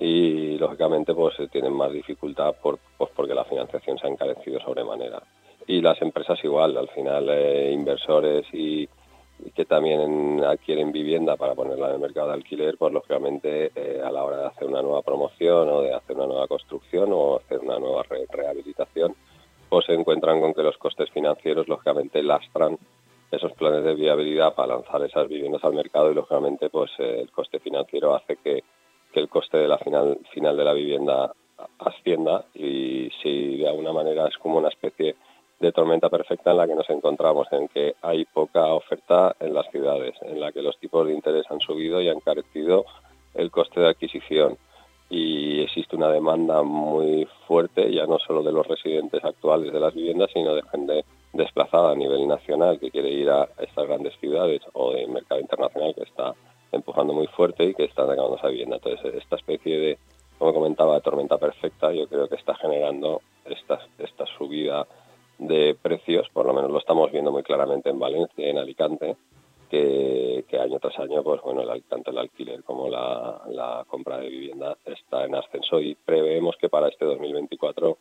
Y 0.00 0.56
lógicamente 0.58 1.14
pues 1.14 1.34
tienen 1.50 1.74
más 1.74 1.92
dificultad 1.92 2.54
por, 2.62 2.78
pues 2.96 3.10
porque 3.14 3.34
la 3.34 3.44
financiación 3.44 3.98
se 3.98 4.06
ha 4.06 4.10
encarecido 4.10 4.60
sobremanera. 4.60 5.22
Y 5.66 5.80
las 5.80 6.00
empresas 6.02 6.42
igual 6.44 6.76
al 6.76 6.88
final 6.88 7.28
eh, 7.30 7.70
inversores 7.72 8.46
y, 8.52 8.88
que 9.56 9.64
también 9.64 10.42
adquieren 10.44 10.92
vivienda 10.92 11.36
para 11.36 11.54
ponerla 11.54 11.88
en 11.88 11.94
el 11.94 12.00
mercado 12.00 12.28
de 12.28 12.34
alquiler, 12.34 12.76
pues 12.78 12.92
lógicamente 12.92 13.72
eh, 13.74 14.00
a 14.00 14.10
la 14.12 14.22
hora 14.22 14.36
de 14.36 14.46
hacer 14.46 14.68
una 14.68 14.82
nueva 14.82 15.02
promoción 15.02 15.68
o 15.68 15.80
de 15.82 15.92
hacer 15.92 16.14
una 16.16 16.26
nueva 16.26 16.46
construcción 16.46 17.10
o 17.12 17.38
hacer 17.38 17.58
una 17.58 17.78
nueva 17.80 18.04
rehabilitación, 18.30 19.16
pues 19.68 19.86
se 19.86 19.94
encuentran 19.94 20.40
con 20.40 20.54
que 20.54 20.62
los 20.62 20.78
costes 20.78 21.10
financieros 21.10 21.66
lógicamente 21.66 22.22
lastran 22.22 22.78
esos 23.32 23.52
planes 23.52 23.82
de 23.82 23.94
viabilidad 23.94 24.54
para 24.54 24.74
lanzar 24.74 25.02
esas 25.02 25.26
viviendas 25.26 25.64
al 25.64 25.72
mercado 25.72 26.12
y 26.12 26.14
lógicamente 26.14 26.68
pues 26.68 26.90
eh, 26.98 27.20
el 27.22 27.30
coste 27.30 27.58
financiero 27.58 28.14
hace 28.14 28.36
que, 28.36 28.62
que 29.12 29.20
el 29.20 29.28
coste 29.28 29.56
de 29.56 29.68
la 29.68 29.78
final, 29.78 30.18
final 30.32 30.56
de 30.56 30.64
la 30.64 30.74
vivienda 30.74 31.32
ascienda 31.78 32.44
y 32.54 33.10
si 33.22 33.56
de 33.56 33.68
alguna 33.68 33.92
manera 33.92 34.28
es 34.28 34.36
como 34.36 34.58
una 34.58 34.68
especie 34.68 35.16
de 35.60 35.72
tormenta 35.72 36.10
perfecta 36.10 36.50
en 36.50 36.56
la 36.58 36.66
que 36.66 36.74
nos 36.74 36.90
encontramos, 36.90 37.46
en 37.52 37.68
que 37.68 37.94
hay 38.02 38.24
poca 38.26 38.66
oferta 38.66 39.34
en 39.40 39.54
las 39.54 39.70
ciudades, 39.70 40.14
en 40.22 40.40
la 40.40 40.52
que 40.52 40.60
los 40.60 40.76
tipos 40.78 41.06
de 41.06 41.14
interés 41.14 41.46
han 41.50 41.60
subido 41.60 42.02
y 42.02 42.08
han 42.08 42.16
encarecido 42.16 42.84
el 43.34 43.50
coste 43.50 43.80
de 43.80 43.88
adquisición. 43.88 44.58
Y 45.08 45.60
existe 45.60 45.94
una 45.94 46.08
demanda 46.08 46.62
muy 46.62 47.28
fuerte, 47.46 47.92
ya 47.92 48.06
no 48.06 48.18
solo 48.18 48.42
de 48.42 48.52
los 48.52 48.66
residentes 48.66 49.24
actuales 49.24 49.72
de 49.72 49.78
las 49.78 49.94
viviendas, 49.94 50.30
sino 50.32 50.54
de 50.54 50.62
gente 50.62 51.04
desplazada 51.32 51.92
a 51.92 51.94
nivel 51.94 52.26
nacional 52.28 52.78
que 52.78 52.90
quiere 52.90 53.10
ir 53.10 53.30
a 53.30 53.48
estas 53.58 53.86
grandes 53.86 54.14
ciudades 54.18 54.62
o 54.72 54.92
de 54.92 55.06
mercado 55.06 55.40
internacional 55.40 55.94
que 55.94 56.02
está 56.02 56.34
empujando 56.70 57.12
muy 57.12 57.26
fuerte 57.28 57.64
y 57.64 57.74
que 57.74 57.84
está 57.84 58.06
sacando 58.06 58.36
esa 58.36 58.48
vivienda. 58.48 58.76
Entonces, 58.76 59.14
esta 59.14 59.36
especie 59.36 59.78
de, 59.78 59.98
como 60.38 60.54
comentaba, 60.54 61.00
tormenta 61.00 61.38
perfecta, 61.38 61.92
yo 61.92 62.06
creo 62.06 62.28
que 62.28 62.36
está 62.36 62.54
generando 62.54 63.20
esta, 63.44 63.80
esta 63.98 64.26
subida 64.38 64.86
de 65.38 65.76
precios, 65.80 66.28
por 66.32 66.46
lo 66.46 66.54
menos 66.54 66.70
lo 66.70 66.78
estamos 66.78 67.10
viendo 67.10 67.32
muy 67.32 67.42
claramente 67.42 67.90
en 67.90 67.98
Valencia 67.98 68.48
en 68.48 68.58
Alicante, 68.58 69.16
que, 69.72 70.58
año 70.60 70.78
tras 70.78 70.98
año, 70.98 71.22
pues 71.22 71.40
bueno, 71.40 71.62
el, 71.62 71.82
tanto 71.84 72.10
el 72.10 72.18
alquiler 72.18 72.62
como 72.62 72.88
la, 72.88 73.84
compra 73.88 74.18
de 74.18 74.28
vivienda 74.28 74.76
está 74.84 75.24
en 75.24 75.34
ascenso 75.34 75.80
y 75.80 75.94
preveemos 75.94 76.56
que 76.56 76.68
para 76.68 76.88
este 76.88 77.06
2024 77.06 77.96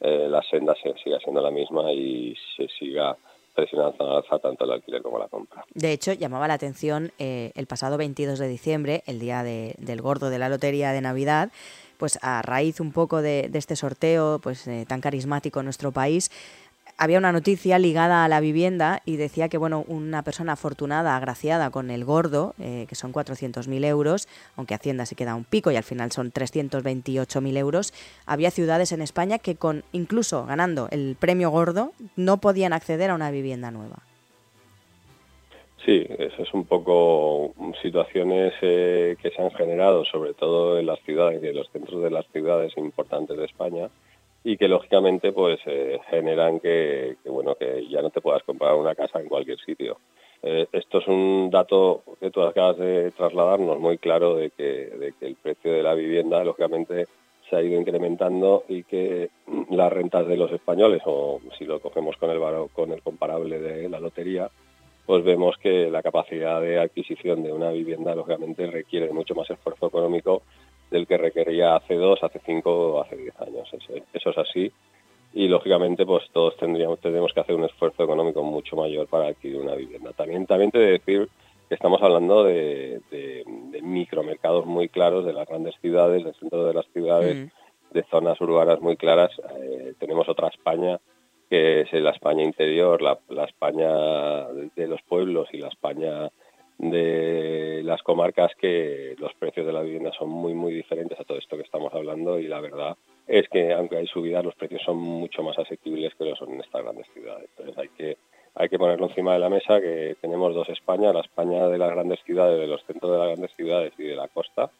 eh, 0.00 0.28
la 0.28 0.42
senda 0.42 0.74
siga 0.74 1.18
siendo 1.18 1.40
la 1.40 1.50
misma 1.50 1.92
y 1.92 2.34
se 2.56 2.68
siga 2.78 3.16
presionando 3.54 4.16
alza 4.16 4.38
tanto 4.38 4.64
el 4.64 4.72
alquiler 4.72 5.02
como 5.02 5.18
la 5.18 5.28
compra. 5.28 5.64
De 5.74 5.92
hecho, 5.92 6.12
llamaba 6.12 6.48
la 6.48 6.54
atención 6.54 7.12
eh, 7.18 7.52
el 7.54 7.66
pasado 7.66 7.98
22 7.98 8.38
de 8.38 8.48
diciembre, 8.48 9.02
el 9.06 9.18
día 9.18 9.42
del 9.42 10.00
gordo 10.00 10.30
de 10.30 10.38
la 10.38 10.48
lotería 10.48 10.92
de 10.92 11.00
Navidad, 11.00 11.50
pues 11.98 12.18
a 12.22 12.40
raíz 12.42 12.80
un 12.80 12.92
poco 12.92 13.20
de, 13.20 13.50
este 13.52 13.76
sorteo 13.76 14.38
pues 14.42 14.66
eh, 14.66 14.86
tan 14.88 15.00
carismático 15.00 15.60
en 15.60 15.66
nuestro 15.66 15.92
país, 15.92 16.30
había 17.00 17.16
una 17.16 17.32
noticia 17.32 17.78
ligada 17.78 18.26
a 18.26 18.28
la 18.28 18.40
vivienda 18.40 19.00
y 19.06 19.16
decía 19.16 19.48
que 19.48 19.56
bueno, 19.56 19.86
una 19.88 20.22
persona 20.22 20.52
afortunada, 20.52 21.16
agraciada 21.16 21.70
con 21.70 21.90
el 21.90 22.04
gordo, 22.04 22.54
eh, 22.60 22.84
que 22.90 22.94
son 22.94 23.10
400.000 23.10 23.86
euros, 23.86 24.28
aunque 24.54 24.74
Hacienda 24.74 25.06
se 25.06 25.14
queda 25.14 25.34
un 25.34 25.44
pico 25.44 25.70
y 25.70 25.76
al 25.76 25.82
final 25.82 26.12
son 26.12 26.30
328.000 26.30 27.56
euros, 27.56 27.94
había 28.26 28.50
ciudades 28.50 28.92
en 28.92 29.00
España 29.00 29.38
que 29.38 29.56
con 29.56 29.82
incluso 29.92 30.44
ganando 30.44 30.88
el 30.90 31.16
premio 31.18 31.48
gordo 31.48 31.92
no 32.16 32.36
podían 32.36 32.74
acceder 32.74 33.08
a 33.08 33.14
una 33.14 33.30
vivienda 33.30 33.70
nueva. 33.70 34.00
Sí, 35.86 36.06
eso 36.18 36.42
es 36.42 36.52
un 36.52 36.66
poco 36.66 37.54
situaciones 37.80 38.52
eh, 38.60 39.16
que 39.22 39.30
se 39.30 39.40
han 39.40 39.50
generado, 39.52 40.04
sobre 40.04 40.34
todo 40.34 40.78
en 40.78 40.84
las 40.84 41.00
ciudades 41.00 41.42
y 41.42 41.46
en 41.46 41.56
los 41.56 41.70
centros 41.70 42.02
de 42.02 42.10
las 42.10 42.26
ciudades 42.26 42.76
importantes 42.76 43.38
de 43.38 43.46
España, 43.46 43.88
y 44.42 44.56
que 44.56 44.68
lógicamente 44.68 45.32
pues 45.32 45.60
eh, 45.66 46.00
generan 46.08 46.60
que, 46.60 47.16
bueno 47.24 47.54
que 47.54 47.86
ya 47.88 48.02
no 48.02 48.10
te 48.10 48.20
puedas 48.20 48.42
comprar 48.42 48.74
una 48.74 48.94
casa 48.94 49.20
en 49.20 49.28
cualquier 49.28 49.58
sitio. 49.60 49.98
Eh, 50.42 50.66
esto 50.72 50.98
es 50.98 51.06
un 51.06 51.50
dato 51.50 52.02
que 52.18 52.30
tú 52.30 52.40
acabas 52.42 52.78
de 52.78 53.10
trasladarnos 53.10 53.78
muy 53.78 53.98
claro 53.98 54.36
de 54.36 54.50
que, 54.50 54.62
de 54.62 55.12
que 55.18 55.26
el 55.26 55.34
precio 55.36 55.72
de 55.72 55.82
la 55.82 55.94
vivienda 55.94 56.42
lógicamente 56.42 57.06
se 57.48 57.56
ha 57.56 57.62
ido 57.62 57.78
incrementando 57.78 58.64
y 58.68 58.84
que 58.84 59.28
las 59.70 59.92
rentas 59.92 60.26
de 60.26 60.36
los 60.36 60.50
españoles 60.52 61.02
o 61.04 61.40
si 61.58 61.64
lo 61.64 61.80
cogemos 61.80 62.16
con 62.16 62.30
el 62.30 62.40
con 62.72 62.92
el 62.92 63.02
comparable 63.02 63.58
de 63.58 63.88
la 63.88 64.00
lotería 64.00 64.50
pues 65.04 65.24
vemos 65.24 65.56
que 65.60 65.90
la 65.90 66.02
capacidad 66.02 66.60
de 66.60 66.78
adquisición 66.78 67.42
de 67.42 67.52
una 67.52 67.72
vivienda 67.72 68.14
lógicamente 68.14 68.70
requiere 68.70 69.12
mucho 69.12 69.34
más 69.34 69.50
esfuerzo 69.50 69.88
económico 69.88 70.42
del 70.90 71.06
que 71.06 71.16
requería 71.16 71.76
hace 71.76 71.94
dos, 71.94 72.22
hace 72.22 72.40
cinco 72.44 72.94
o 72.94 73.00
hace 73.00 73.16
diez 73.16 73.34
años. 73.40 73.68
Eso, 74.12 74.30
es 74.30 74.38
así. 74.38 74.72
Y 75.32 75.48
lógicamente, 75.48 76.04
pues 76.04 76.24
todos 76.32 76.56
tendríamos, 76.56 76.98
tenemos 77.00 77.32
que 77.32 77.40
hacer 77.40 77.54
un 77.54 77.64
esfuerzo 77.64 78.02
económico 78.02 78.42
mucho 78.42 78.76
mayor 78.76 79.06
para 79.06 79.28
adquirir 79.28 79.60
una 79.60 79.76
vivienda. 79.76 80.12
También, 80.12 80.46
también 80.46 80.72
te 80.72 80.78
de 80.78 80.90
decir 80.92 81.28
que 81.68 81.74
estamos 81.74 82.02
hablando 82.02 82.42
de, 82.42 83.00
de, 83.10 83.44
micromercados 83.80 84.66
muy 84.66 84.88
claros 84.88 85.24
de 85.24 85.32
las 85.32 85.48
grandes 85.48 85.74
ciudades, 85.80 86.24
del 86.24 86.34
centro 86.34 86.64
de 86.64 86.74
las 86.74 86.86
ciudades, 86.92 87.36
mm. 87.36 87.94
de 87.94 88.02
zonas 88.10 88.40
urbanas 88.40 88.80
muy 88.80 88.96
claras. 88.96 89.30
Eh, 89.62 89.94
tenemos 89.98 90.28
otra 90.28 90.48
España 90.48 90.98
que 91.48 91.80
es 91.80 91.92
la 91.92 92.10
España 92.10 92.44
interior, 92.44 93.02
la, 93.02 93.18
la 93.28 93.44
España 93.44 93.90
de 94.76 94.86
los 94.86 95.02
pueblos 95.02 95.48
y 95.52 95.58
la 95.58 95.66
España 95.66 96.30
de 96.78 97.49
las 97.82 98.02
comarcas 98.02 98.52
que 98.56 99.14
los 99.18 99.32
precios 99.34 99.66
de 99.66 99.72
la 99.72 99.82
vivienda 99.82 100.12
son 100.12 100.28
muy 100.28 100.54
muy 100.54 100.72
diferentes 100.72 101.18
a 101.18 101.24
todo 101.24 101.38
esto 101.38 101.56
que 101.56 101.62
estamos 101.62 101.92
hablando 101.94 102.38
y 102.38 102.46
la 102.46 102.60
verdad 102.60 102.96
es 103.26 103.48
que 103.48 103.72
aunque 103.72 103.96
hay 103.96 104.06
subidas 104.06 104.44
los 104.44 104.54
precios 104.54 104.82
son 104.84 104.98
mucho 104.98 105.42
más 105.42 105.58
asequibles 105.58 106.14
que 106.14 106.24
lo 106.24 106.36
son 106.36 106.52
en 106.52 106.60
estas 106.60 106.82
grandes 106.82 107.06
ciudades. 107.12 107.48
Entonces 107.50 107.78
hay 107.78 107.88
que 107.88 108.16
hay 108.54 108.68
que 108.68 108.78
ponerlo 108.78 109.06
encima 109.06 109.34
de 109.34 109.38
la 109.38 109.48
mesa 109.48 109.80
que 109.80 110.16
tenemos 110.20 110.54
dos 110.54 110.68
España 110.68 111.12
la 111.12 111.20
España 111.20 111.68
de 111.68 111.78
las 111.78 111.90
grandes 111.90 112.20
ciudades 112.24 112.58
de 112.58 112.66
los 112.66 112.84
centros 112.84 113.12
de 113.12 113.18
las 113.18 113.28
grandes 113.28 113.52
ciudades 113.56 113.92
y 113.98 114.04
de 114.04 114.16
la 114.16 114.28
costa 114.28 114.70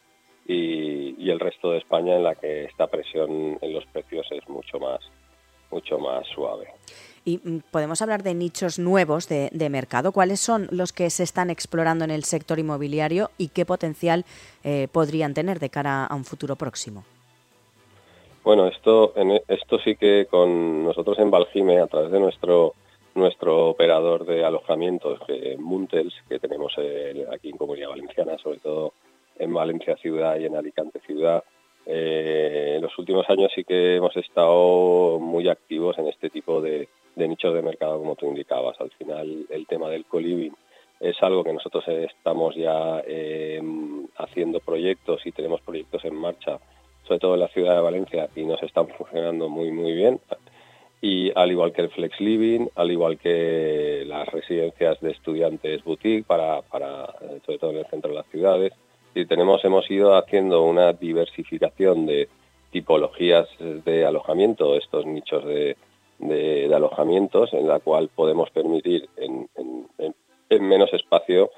y, 0.45 1.15
y 1.23 1.29
el 1.29 1.39
resto 1.39 1.71
de 1.71 1.77
España 1.77 2.15
en 2.15 2.23
la 2.23 2.35
que 2.35 2.65
esta 2.65 2.87
presión 2.87 3.57
en 3.61 3.73
los 3.73 3.85
precios 3.87 4.27
es 4.31 4.47
mucho 4.49 4.79
más 4.79 4.99
mucho 5.69 5.97
más 5.99 6.27
suave 6.27 6.67
y 7.25 7.37
mm, 7.37 7.59
podemos 7.71 8.01
hablar 8.01 8.23
de 8.23 8.33
nichos 8.33 8.79
nuevos 8.79 9.27
de, 9.27 9.69
mercado. 9.69 10.11
¿Cuáles 10.11 10.39
son 10.39 10.67
los 10.71 10.91
que 10.91 11.09
se 11.09 11.23
están 11.23 11.49
explorando 11.49 12.03
en 12.03 12.11
el 12.11 12.23
sector 12.23 12.59
inmobiliario 12.59 13.31
y 13.37 13.49
qué 13.49 13.65
potencial 13.65 14.25
eh, 14.63 14.87
podrían 14.91 15.33
tener 15.33 15.59
de 15.59 15.69
cara 15.69 16.05
a 16.05 16.15
un 16.15 16.25
futuro 16.25 16.55
próximo? 16.55 17.03
Bueno, 18.43 18.67
esto, 18.67 19.13
en 19.15 19.31
e, 19.31 19.43
esto 19.47 19.77
sí 19.79 19.95
que 19.95 20.25
con 20.29 20.83
nosotros 20.83 21.19
en 21.19 21.29
Valgime, 21.29 21.79
a 21.79 21.87
través 21.87 22.11
de 22.11 22.19
nuestro 22.19 22.73
nuestro 23.13 23.67
operador 23.67 24.25
de 24.25 24.45
alojamientos, 24.45 25.19
que 25.27 25.57
Muntels, 25.57 26.13
que 26.29 26.39
tenemos 26.39 26.73
eh, 26.77 27.25
aquí 27.31 27.49
en 27.49 27.57
Comunidad 27.57 27.89
Valenciana, 27.89 28.37
sobre 28.37 28.59
todo 28.59 28.93
en 29.37 29.53
Valencia 29.53 29.97
Ciudad 29.97 30.39
y 30.39 30.45
en 30.45 30.55
Alicante 30.55 30.99
Ciudad, 31.01 31.43
eh, 31.85 32.73
en 32.75 32.81
los 32.81 32.97
últimos 32.97 33.29
años 33.29 33.51
sí 33.53 33.63
que 33.63 33.95
hemos 33.95 34.15
estado 34.15 35.19
muy 35.19 35.47
activos 35.49 35.97
en 35.97 36.07
este 36.07 36.29
tipo 36.29 36.61
de, 36.61 36.87
nichos 37.15 37.53
de 37.53 37.61
mercado, 37.61 37.99
como 37.99 38.15
tú 38.15 38.27
indicabas. 38.27 38.79
Al 38.79 38.91
final, 38.91 39.45
el 39.49 39.67
tema 39.67 39.89
del 39.89 40.05
co-living 40.05 40.51
es 40.99 41.21
algo 41.21 41.43
que 41.43 41.53
nosotros 41.53 41.83
estamos 41.87 42.55
ya 42.55 43.01
em, 43.07 44.07
haciendo 44.17 44.59
proyectos 44.59 45.25
y 45.25 45.31
tenemos 45.31 45.61
proyectos 45.61 46.05
en 46.05 46.15
marcha, 46.15 46.59
sobre 47.03 47.19
todo 47.19 47.33
en 47.33 47.39
la 47.39 47.47
ciudad 47.47 47.75
de 47.75 47.81
Valencia, 47.81 48.29
y 48.35 48.45
nos 48.45 48.61
están 48.61 48.87
funcionando 48.87 49.49
muy, 49.49 49.71
muy 49.71 49.93
bien. 49.93 50.19
Y 51.01 51.31
al 51.35 51.51
igual 51.51 51.73
que 51.73 51.81
el 51.81 51.89
flex 51.89 52.19
living, 52.19 52.67
al 52.75 52.91
igual 52.91 53.17
que 53.17 54.03
las 54.05 54.27
residencias 54.29 55.01
de 55.01 55.11
estudiantes 55.11 55.83
boutique, 55.83 56.27
para, 56.27 56.61
para 56.61 57.07
sobre 57.43 57.57
todo 57.57 57.71
en 57.71 57.77
el 57.77 57.87
centro 57.87 58.11
de 58.11 58.17
las 58.17 58.27
ciudades, 58.27 58.73
y 59.13 59.25
tenemos, 59.25 59.63
hemos 59.65 59.89
ido 59.89 60.15
haciendo 60.15 60.63
una 60.63 60.93
diversificación 60.93 62.05
de 62.05 62.29
tipologías 62.71 63.47
de 63.59 64.05
alojamiento, 64.05 64.75
estos 64.75 65.05
nichos 65.05 65.43
de, 65.45 65.75
de, 66.19 66.73
alojamientos 66.73 67.53
en 67.53 67.67
la 67.67 67.79
cual 67.79 68.09
podemos 68.09 68.49
permitir 68.51 69.09
en, 69.17 69.49
menos 70.49 70.93
espacio 70.93 71.49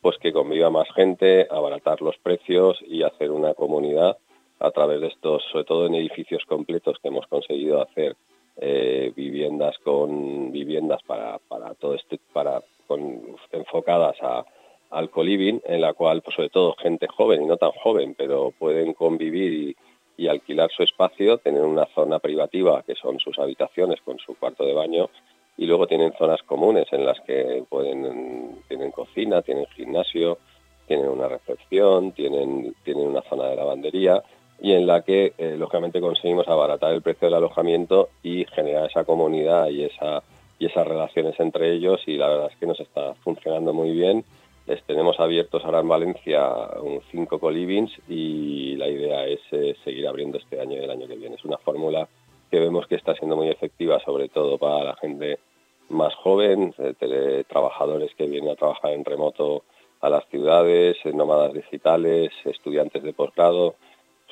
pues 0.00 0.18
que 0.18 0.32
conviva 0.32 0.70
más 0.70 0.88
gente, 0.94 1.46
abaratar 1.50 2.02
los 2.02 2.16
precios 2.18 2.78
y 2.86 3.02
hacer 3.02 3.30
una 3.30 3.54
comunidad 3.54 4.16
a 4.58 4.70
través 4.70 5.00
de 5.00 5.08
estos, 5.08 5.42
sobre 5.50 5.64
todo 5.64 5.86
en 5.86 5.94
edificios 5.94 6.44
completos 6.46 6.98
que 7.00 7.08
hemos 7.08 7.26
conseguido 7.28 7.80
hacer 7.80 8.16
eh, 8.56 9.12
viviendas 9.14 9.78
con 9.78 10.52
viviendas 10.52 11.02
para, 11.04 11.38
para 11.38 11.74
todo 11.74 11.94
este 11.94 12.18
para 12.32 12.62
con, 12.86 13.22
enfocadas 13.52 14.16
a, 14.22 14.44
al 14.92 15.10
coliving 15.10 15.60
en 15.64 15.80
la 15.80 15.94
cual 15.94 16.22
pues 16.22 16.36
sobre 16.36 16.50
todo 16.50 16.76
gente 16.78 17.06
joven 17.08 17.42
y 17.42 17.46
no 17.46 17.56
tan 17.56 17.72
joven 17.72 18.14
pero 18.16 18.52
pueden 18.58 18.92
convivir 18.92 19.76
y, 20.18 20.28
alquilar 20.28 20.70
su 20.70 20.84
espacio, 20.84 21.38
tener 21.38 21.62
una 21.62 21.84
zona 21.86 22.20
privativa 22.20 22.84
que 22.86 22.94
son 22.94 23.18
sus 23.18 23.40
habitaciones 23.40 24.00
con 24.02 24.20
su 24.20 24.36
cuarto 24.36 24.64
de 24.64 24.72
baño 24.72 25.10
y 25.56 25.66
luego 25.66 25.88
tienen 25.88 26.12
zonas 26.16 26.40
comunes 26.44 26.86
en 26.92 27.04
las 27.04 27.20
que 27.22 27.64
pueden 27.68 28.62
tienen 28.68 28.92
cocina, 28.92 29.42
tienen 29.42 29.66
gimnasio, 29.74 30.38
tienen 30.86 31.08
una 31.08 31.26
recepción, 31.26 32.12
tienen 32.12 32.72
tienen 32.84 33.08
una 33.08 33.22
zona 33.22 33.48
de 33.48 33.56
lavandería 33.56 34.22
y 34.60 34.74
en 34.74 34.86
la 34.86 35.02
que 35.02 35.32
eh, 35.36 35.56
lógicamente 35.58 36.00
conseguimos 36.00 36.46
abaratar 36.46 36.92
el 36.92 37.02
precio 37.02 37.26
del 37.26 37.38
alojamiento 37.38 38.10
y 38.22 38.44
generar 38.44 38.88
esa 38.88 39.02
comunidad 39.02 39.70
y 39.70 39.82
esa 39.82 40.22
y 40.60 40.66
esas 40.66 40.86
relaciones 40.86 41.34
entre 41.40 41.72
ellos 41.72 42.00
y 42.06 42.16
la 42.16 42.28
verdad 42.28 42.48
es 42.52 42.56
que 42.58 42.66
nos 42.66 42.78
está 42.78 43.14
funcionando 43.24 43.74
muy 43.74 43.90
bien 43.90 44.24
les 44.66 44.82
tenemos 44.84 45.18
abiertos 45.18 45.64
ahora 45.64 45.80
en 45.80 45.88
Valencia 45.88 46.48
un 46.80 47.00
5 47.10 47.38
colivings 47.38 47.92
y 48.08 48.76
la 48.76 48.88
idea 48.88 49.26
es 49.26 49.40
eh, 49.50 49.74
seguir 49.84 50.06
abriendo 50.06 50.38
este 50.38 50.60
año 50.60 50.76
y 50.76 50.84
el 50.84 50.90
año 50.90 51.08
que 51.08 51.16
viene. 51.16 51.36
Es 51.36 51.44
una 51.44 51.58
fórmula 51.58 52.08
que 52.50 52.60
vemos 52.60 52.86
que 52.86 52.94
está 52.94 53.14
siendo 53.14 53.36
muy 53.36 53.48
efectiva, 53.48 53.98
sobre 54.00 54.28
todo 54.28 54.58
para 54.58 54.84
la 54.84 54.96
gente 54.96 55.38
más 55.88 56.14
joven, 56.14 56.74
trabajadores 57.48 58.14
que 58.14 58.26
vienen 58.26 58.50
a 58.50 58.56
trabajar 58.56 58.92
en 58.92 59.04
remoto 59.04 59.64
a 60.00 60.08
las 60.08 60.26
ciudades, 60.28 60.96
nómadas 61.12 61.52
digitales, 61.52 62.30
estudiantes 62.44 63.02
de 63.02 63.12
posgrado, 63.12 63.76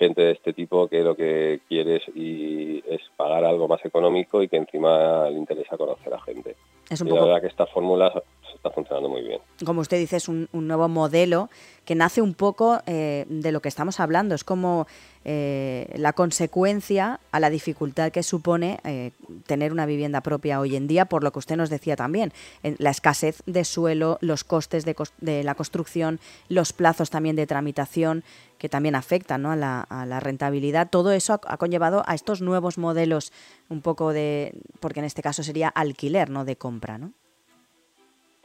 gente 0.01 0.23
de 0.23 0.33
este 0.33 0.55
tipo 0.55 0.89
que 0.89 1.03
lo 1.03 1.15
que 1.15 1.61
quieres 1.69 2.03
y 2.15 2.83
es 2.89 3.03
pagar 3.19 3.45
algo 3.45 3.69
más 3.69 3.85
económico 3.85 4.43
y 4.43 4.49
que 4.49 4.57
encima 4.57 5.29
le 5.29 5.37
interesa 5.37 5.77
conocer 5.77 6.15
a 6.15 6.21
gente. 6.23 6.57
Es 6.89 7.03
un 7.03 7.09
y 7.09 7.11
la 7.13 7.21
verdad 7.21 7.41
que 7.43 7.49
esta 7.49 7.67
fórmula 7.67 8.11
está 8.55 8.71
funcionando 8.71 9.09
muy 9.09 9.23
bien. 9.23 9.41
Como 9.65 9.81
usted 9.81 9.99
dice, 9.99 10.17
es 10.17 10.29
un, 10.29 10.49
nuevo 10.53 10.89
modelo 10.89 11.51
que 11.85 11.95
nace 11.95 12.23
un 12.23 12.35
poco 12.35 12.81
eh, 12.87 13.27
de 13.29 13.53
lo 13.53 13.61
que 13.61 13.69
estamos 13.69 14.01
hablando. 14.01 14.35
Es 14.35 14.43
como 14.43 14.87
eh, 15.25 15.93
la 15.97 16.13
consecuencia 16.13 17.21
a 17.31 17.41
la 17.41 17.51
dificultad 17.51 18.11
que 18.11 18.23
supone 18.23 18.81
eh, 18.85 19.13
tener 19.47 19.73
una 19.73 19.87
vivienda 19.87 20.21
propia 20.21 20.61
hoy 20.61 20.77
en 20.77 20.87
día, 20.87 21.05
por 21.05 21.23
lo 21.23 21.31
que 21.31 21.39
usted 21.39 21.57
nos 21.57 21.71
decía 21.71 21.97
también, 21.97 22.33
la 22.63 22.91
escasez 22.91 23.43
de 23.47 23.65
suelo, 23.65 24.19
los 24.21 24.45
costes 24.45 24.85
de, 24.85 25.45
la 25.45 25.55
construcción, 25.55 26.21
los 26.49 26.73
plazos 26.73 27.11
también 27.11 27.37
de 27.37 27.47
tramitación 27.47 28.25
que 28.61 28.69
también 28.69 28.95
afectan 28.95 29.47
a, 29.47 29.57
la, 29.57 30.21
rentabilidad. 30.21 30.91
Todo 30.91 31.13
eso 31.13 31.41
ha, 31.43 31.57
conllevado 31.57 32.03
a 32.07 32.15
estos 32.15 32.43
nuevos 32.43 32.77
modelos, 32.77 33.33
un 33.71 33.81
poco 33.81 34.13
de, 34.13 34.53
porque 34.81 35.01
en 35.01 35.07
este 35.07 35.23
caso 35.23 35.43
sería 35.43 35.69
alquiler, 35.69 36.29
no 36.29 36.45
de 36.45 36.57
compra, 36.57 36.99
¿no? 36.99 37.13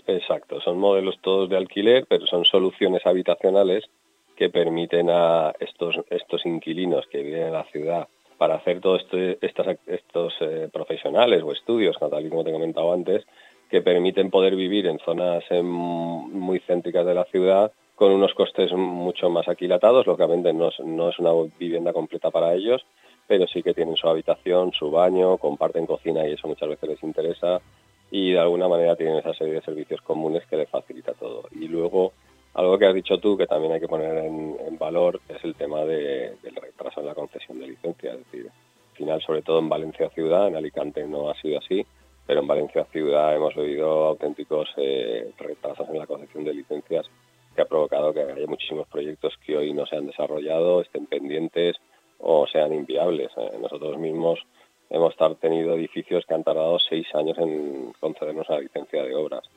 Exacto, 0.07 0.61
son 0.61 0.77
modelos 0.77 1.19
todos 1.21 1.49
de 1.49 1.57
alquiler, 1.57 2.05
pero 2.07 2.25
son 2.27 2.45
soluciones 2.45 3.05
habitacionales 3.05 3.83
que 4.37 4.49
permiten 4.49 5.09
a 5.09 5.53
estos, 5.59 5.97
estos 6.09 6.45
inquilinos 6.45 7.05
que 7.07 7.21
viven 7.21 7.47
en 7.47 7.53
la 7.53 7.65
ciudad 7.65 8.07
para 8.37 8.55
hacer 8.55 8.79
todos 8.79 9.01
este, 9.01 9.37
estos 9.87 10.33
eh, 10.39 10.69
profesionales 10.71 11.43
o 11.43 11.51
estudios, 11.51 11.97
tal 11.99 12.25
y 12.25 12.29
como 12.29 12.43
te 12.43 12.51
he 12.51 12.53
comentado 12.53 12.93
antes, 12.93 13.25
que 13.69 13.81
permiten 13.81 14.29
poder 14.29 14.55
vivir 14.55 14.87
en 14.87 14.99
zonas 14.99 15.43
em, 15.49 15.65
muy 15.65 16.59
céntricas 16.59 17.05
de 17.05 17.15
la 17.15 17.25
ciudad 17.25 17.73
con 17.95 18.11
unos 18.11 18.33
costes 18.33 18.71
mucho 18.73 19.29
más 19.29 19.47
aquilatados. 19.47 20.05
Lógicamente 20.05 20.53
no 20.53 20.69
es, 20.69 20.79
no 20.81 21.09
es 21.09 21.19
una 21.19 21.31
vivienda 21.57 21.93
completa 21.93 22.29
para 22.29 22.53
ellos, 22.53 22.85
pero 23.27 23.47
sí 23.47 23.63
que 23.63 23.73
tienen 23.73 23.95
su 23.95 24.07
habitación, 24.07 24.71
su 24.73 24.91
baño, 24.91 25.37
comparten 25.37 25.85
cocina 25.85 26.27
y 26.27 26.33
eso 26.33 26.47
muchas 26.47 26.69
veces 26.69 26.89
les 26.89 27.03
interesa 27.03 27.61
y 28.11 28.33
de 28.33 28.39
alguna 28.39 28.67
manera 28.67 28.95
tienen 28.95 29.17
esa 29.17 29.33
serie 29.33 29.55
de 29.55 29.61
servicios 29.61 30.01
comunes 30.01 30.45
que 30.45 30.57
les 30.57 30.69
facilita 30.69 31.13
todo. 31.13 31.43
Y 31.51 31.67
luego 31.67 32.13
algo 32.53 32.77
que 32.77 32.85
has 32.85 32.93
dicho 32.93 33.17
tú 33.17 33.37
que 33.37 33.47
también 33.47 33.73
hay 33.73 33.79
que 33.79 33.87
poner 33.87 34.25
en, 34.25 34.77
valor 34.77 35.19
es 35.27 35.43
el 35.43 35.55
tema 35.55 35.83
del 35.83 36.37
retraso 36.55 36.99
en 36.99 37.07
la 37.07 37.15
concesión 37.15 37.59
de 37.59 37.67
licencias. 37.67 38.15
Es 38.15 38.25
decir, 38.25 38.49
al 38.91 38.97
final, 38.97 39.21
sobre 39.21 39.41
todo 39.41 39.59
en 39.59 39.69
Valencia 39.69 40.09
Ciudad, 40.09 40.47
en 40.47 40.55
Alicante 40.55 41.05
no 41.05 41.29
ha 41.29 41.35
sido 41.35 41.59
así, 41.59 41.85
pero 42.25 42.41
en 42.41 42.47
Valencia 42.47 42.85
Ciudad 42.91 43.35
hemos 43.35 43.55
oído 43.57 44.05
auténticos 44.05 44.69
eh, 44.77 45.31
retrasos 45.37 45.89
en 45.89 45.97
la 45.97 46.07
concesión 46.07 46.43
de 46.43 46.53
licencias 46.53 47.09
que 47.55 47.61
ha 47.61 47.65
provocado 47.65 48.13
que 48.13 48.21
haya 48.21 48.47
muchísimos 48.47 48.87
proyectos 48.87 49.33
que 49.45 49.57
hoy 49.57 49.73
no 49.73 49.85
se 49.85 49.95
han 49.95 50.07
desarrollado, 50.07 50.81
estén 50.81 51.05
pendientes 51.07 51.77
o 52.19 52.45
sean 52.47 52.73
inviables. 52.73 53.31
Eh, 53.37 53.57
nosotros 53.59 53.97
mismos 53.97 54.39
hemos 54.89 55.15
tenido 55.39 55.73
edificios 55.73 56.25
que 56.25 56.33
han 56.33 56.43
tardado 56.43 56.77
seis 56.79 57.07
años 57.15 57.37
en 57.37 57.93
concedernos 57.99 58.49
la 58.49 58.59
licencia 58.59 59.03
de 59.03 59.15
obras. 59.15 59.49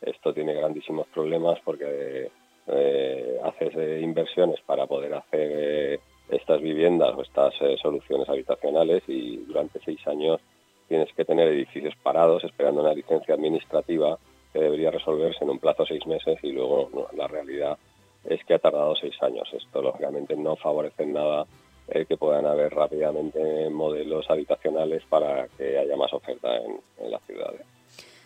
Esto 0.00 0.34
tiene 0.34 0.54
grandísimos 0.54 1.06
problemas 1.08 1.60
porque 1.64 2.30
eh, 2.66 3.40
haces 3.44 3.76
eh, 3.76 4.00
inversiones 4.02 4.60
para 4.66 4.86
poder 4.86 5.14
hacer 5.14 6.00
estas 6.28 6.60
viviendas 6.60 7.14
o 7.14 7.22
estas 7.22 7.54
soluciones 7.80 8.28
habitacionales 8.28 9.02
y 9.06 9.36
durante 9.38 9.80
seis 9.84 10.04
años 10.06 10.40
tienes 10.88 11.12
que 11.12 11.24
tener 11.24 11.48
edificios 11.48 11.94
parados 12.02 12.42
esperando 12.44 12.80
una 12.80 12.94
licencia 12.94 13.34
administrativa 13.34 14.18
que 14.52 14.60
debería 14.60 14.90
resolverse 14.90 15.44
en 15.44 15.50
un 15.50 15.58
plazo 15.58 15.82
de 15.84 15.88
seis 15.88 16.06
meses 16.06 16.38
y 16.42 16.52
luego 16.52 17.08
la 17.16 17.26
realidad 17.26 17.78
es 18.24 18.44
que 18.44 18.54
ha 18.54 18.58
tardado 18.58 18.94
seis 18.96 19.14
años. 19.22 19.48
Esto 19.52 19.82
lógicamente 19.82 20.36
no 20.36 20.56
favorece 20.56 21.02
en 21.02 21.14
nada 21.14 21.46
el 21.88 22.06
que 22.06 22.16
puedan 22.16 22.46
haber 22.46 22.72
rápidamente 22.72 23.68
modelos 23.70 24.28
habitacionales 24.30 25.02
para 25.08 25.48
que 25.48 25.78
haya 25.78 25.96
más 25.96 26.12
oferta 26.12 26.56
en, 26.56 26.80
en 26.98 27.10
las 27.10 27.22
ciudades. 27.24 27.62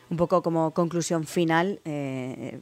Un 0.08 0.16
poco 0.16 0.40
como 0.40 0.70
conclusión 0.70 1.24
final, 1.24 1.80
eh, 1.84 2.15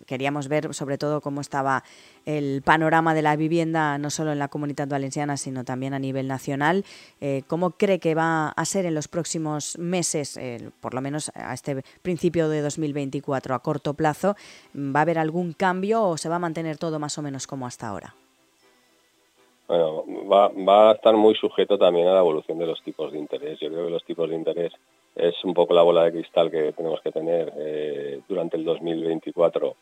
queríamos 0.06 0.48
ver 0.48 0.72
sobre 0.74 0.98
todo 0.98 1.20
cómo 1.20 1.40
estaba 1.40 1.84
el 2.26 2.62
panorama 2.62 3.14
de 3.14 3.22
la 3.22 3.36
vivienda, 3.36 3.98
no 3.98 4.10
solo 4.10 4.32
en 4.32 4.38
la 4.38 4.48
comunidad 4.48 4.88
valenciana, 4.88 5.36
sino 5.36 5.64
también 5.64 5.94
a 5.94 5.98
nivel 5.98 6.28
nacional. 6.28 6.84
Eh, 7.20 7.42
¿Cómo 7.46 7.70
cree 7.70 7.98
que 7.98 8.14
va 8.14 8.48
a 8.48 8.64
ser 8.64 8.86
en 8.86 8.94
los 8.94 9.08
próximos 9.08 9.78
meses, 9.78 10.38
por 10.80 10.94
lo 10.94 11.00
menos 11.00 11.30
a 11.34 11.54
este 11.54 11.82
principio 12.02 12.48
de 12.48 12.62
2024, 12.62 13.54
a 13.54 13.58
corto 13.60 13.94
plazo? 13.94 14.36
¿Va 14.74 15.00
a 15.00 15.02
haber 15.02 15.18
algún 15.18 15.52
cambio 15.52 16.02
o 16.02 16.16
se 16.16 16.28
va 16.28 16.36
a 16.36 16.38
mantener 16.40 16.78
todo 16.78 16.98
más 16.98 17.18
o 17.18 17.22
menos 17.22 17.46
como 17.46 17.66
hasta 17.66 17.88
ahora? 17.88 18.14
Bueno, 19.66 20.04
va, 20.30 20.48
va 20.48 20.90
a 20.90 20.94
estar 20.94 21.14
muy 21.16 21.34
sujeto 21.34 21.78
también 21.78 22.06
a 22.06 22.12
la 22.12 22.20
evolución 22.20 22.58
de 22.58 22.66
los 22.66 22.82
tipos 22.82 23.12
de 23.12 23.18
interés. 23.18 23.58
Yo 23.60 23.68
creo 23.68 23.86
que 23.86 23.92
los 23.92 24.04
tipos 24.04 24.28
de 24.28 24.36
interés 24.36 24.72
es 25.14 25.44
un 25.44 25.54
poco 25.54 25.74
la 25.74 25.82
bola 25.82 26.04
de 26.04 26.12
cristal 26.12 26.50
que 26.50 26.72
tenemos 26.72 27.00
que 27.00 27.12
tener. 27.12 27.52
Eh, 27.56 28.20
durante 28.28 28.56
el 28.56 28.64
2024 28.64 29.76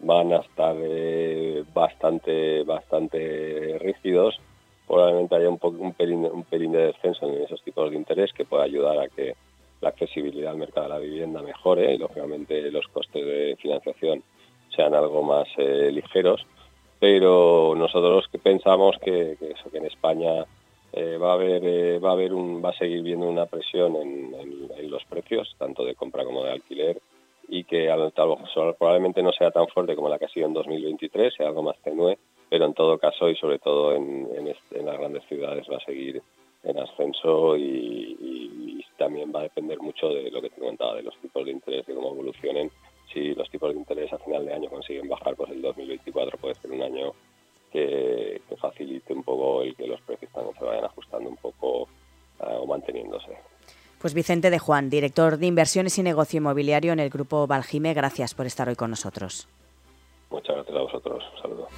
van 0.00 0.32
a 0.32 0.38
estar 0.38 0.76
eh, 0.78 1.64
bastante 1.74 2.62
bastante 2.64 3.78
rígidos. 3.80 4.40
Probablemente 4.86 5.36
haya 5.36 5.50
un, 5.50 5.58
un, 5.62 5.92
pelín, 5.92 6.24
un 6.24 6.44
pelín 6.44 6.72
de 6.72 6.86
descenso 6.86 7.28
en 7.28 7.42
esos 7.42 7.62
tipos 7.62 7.90
de 7.90 7.96
interés 7.96 8.32
que 8.32 8.46
pueda 8.46 8.64
ayudar 8.64 8.98
a 8.98 9.08
que 9.08 9.34
la 9.80 9.90
accesibilidad 9.90 10.52
al 10.52 10.58
mercado 10.58 10.88
de 10.88 10.94
la 10.94 10.98
vivienda 10.98 11.42
mejore 11.42 11.94
y 11.94 11.98
lógicamente 11.98 12.70
los 12.70 12.88
costes 12.88 13.24
de 13.24 13.56
financiación 13.60 14.22
sean 14.74 14.94
algo 14.94 15.22
más 15.22 15.46
eh, 15.58 15.90
ligeros. 15.92 16.46
Pero 16.98 17.74
nosotros 17.76 18.26
que 18.32 18.38
pensamos 18.38 18.96
que, 18.98 19.36
que 19.38 19.52
eso 19.52 19.70
que 19.70 19.78
en 19.78 19.86
España 19.86 20.46
eh, 20.92 21.18
va 21.18 21.32
a 21.32 21.34
haber 21.34 21.64
eh, 21.64 21.98
va 21.98 22.10
a 22.10 22.12
haber 22.12 22.32
un 22.32 22.64
va 22.64 22.70
a 22.70 22.78
seguir 22.78 23.02
viendo 23.02 23.26
una 23.26 23.46
presión 23.46 23.96
en, 23.96 24.90
los 24.90 25.04
precios 25.04 25.54
tanto 25.58 25.84
de 25.84 25.94
compra 25.94 26.24
como 26.24 26.42
de 26.42 26.52
alquiler 26.52 27.00
y 27.48 27.64
que 27.64 27.90
al, 27.90 28.12
probablemente 28.12 29.22
no 29.22 29.32
sea 29.32 29.50
tan 29.50 29.66
fuerte 29.68 29.94
como 29.94 30.08
la 30.08 30.18
que 30.18 30.24
ha 30.24 30.30
sido 30.30 30.46
en 30.46 30.54
2023 30.54 31.34
sea 31.34 31.48
algo 31.48 31.62
más 31.62 31.76
tenue 31.82 32.18
pero 32.48 32.64
en 32.64 32.74
todo 32.74 32.98
caso 32.98 33.28
y 33.28 33.36
sobre 33.36 33.58
todo 33.58 33.94
en, 33.94 34.28
las 34.46 34.98
grandes 34.98 35.24
ciudades 35.26 35.66
va 35.70 35.76
a 35.76 35.84
seguir 35.84 36.22
en 36.64 36.78
ascenso 36.78 37.56
y, 37.56 38.84
también 38.96 39.32
va 39.32 39.38
a 39.38 39.42
depender 39.44 39.78
mucho 39.78 40.08
de 40.08 40.28
lo 40.28 40.42
que 40.42 40.50
te 40.50 40.58
comentaba 40.58 40.96
de 40.96 41.04
los 41.04 41.16
tipos 41.18 41.44
de 41.44 41.52
interés 41.52 41.86
de 41.86 41.94
cómo 41.94 42.10
evolucionen. 42.10 42.68
Si 43.12 43.32
los 43.32 43.48
tipos 43.48 43.72
de 43.72 43.78
interés 43.78 44.12
a 44.12 44.18
final 44.18 44.44
de 44.44 44.52
año 44.52 44.68
consiguen 44.68 45.08
bajar 45.08 45.36
pues 45.36 45.52
el 45.52 45.62
2024 45.62 46.36
puede 46.36 46.56
ser 46.56 46.72
un 46.72 46.82
año 46.82 47.12
que, 47.68 48.40
facilite 48.60 49.12
un 49.12 49.22
poco 49.22 49.62
el 49.62 49.76
que 49.76 49.86
los 49.86 50.00
precios 50.00 50.32
también 50.32 50.56
se 50.58 50.64
vayan 50.64 50.84
ajustando 50.84 51.28
un 51.30 51.36
poco 51.36 51.88
eh, 52.40 52.56
o 52.58 52.66
manteniéndose. 52.66 53.36
Pues 54.00 54.14
Vicente 54.14 54.50
de 54.50 54.58
Juan, 54.58 54.90
director 54.90 55.38
de 55.38 55.46
inversiones 55.46 55.98
y 55.98 56.02
negocio 56.02 56.38
inmobiliario 56.38 56.92
en 56.92 57.00
el 57.00 57.10
grupo 57.10 57.46
Valjime, 57.46 57.94
gracias 57.94 58.34
por 58.34 58.46
estar 58.46 58.68
hoy 58.68 58.76
con 58.76 58.90
nosotros. 58.90 59.48
Muchas 60.30 60.56
gracias 60.56 60.76
a 60.76 60.80
vosotros. 60.80 61.24
Un 61.34 61.42
saludo. 61.42 61.68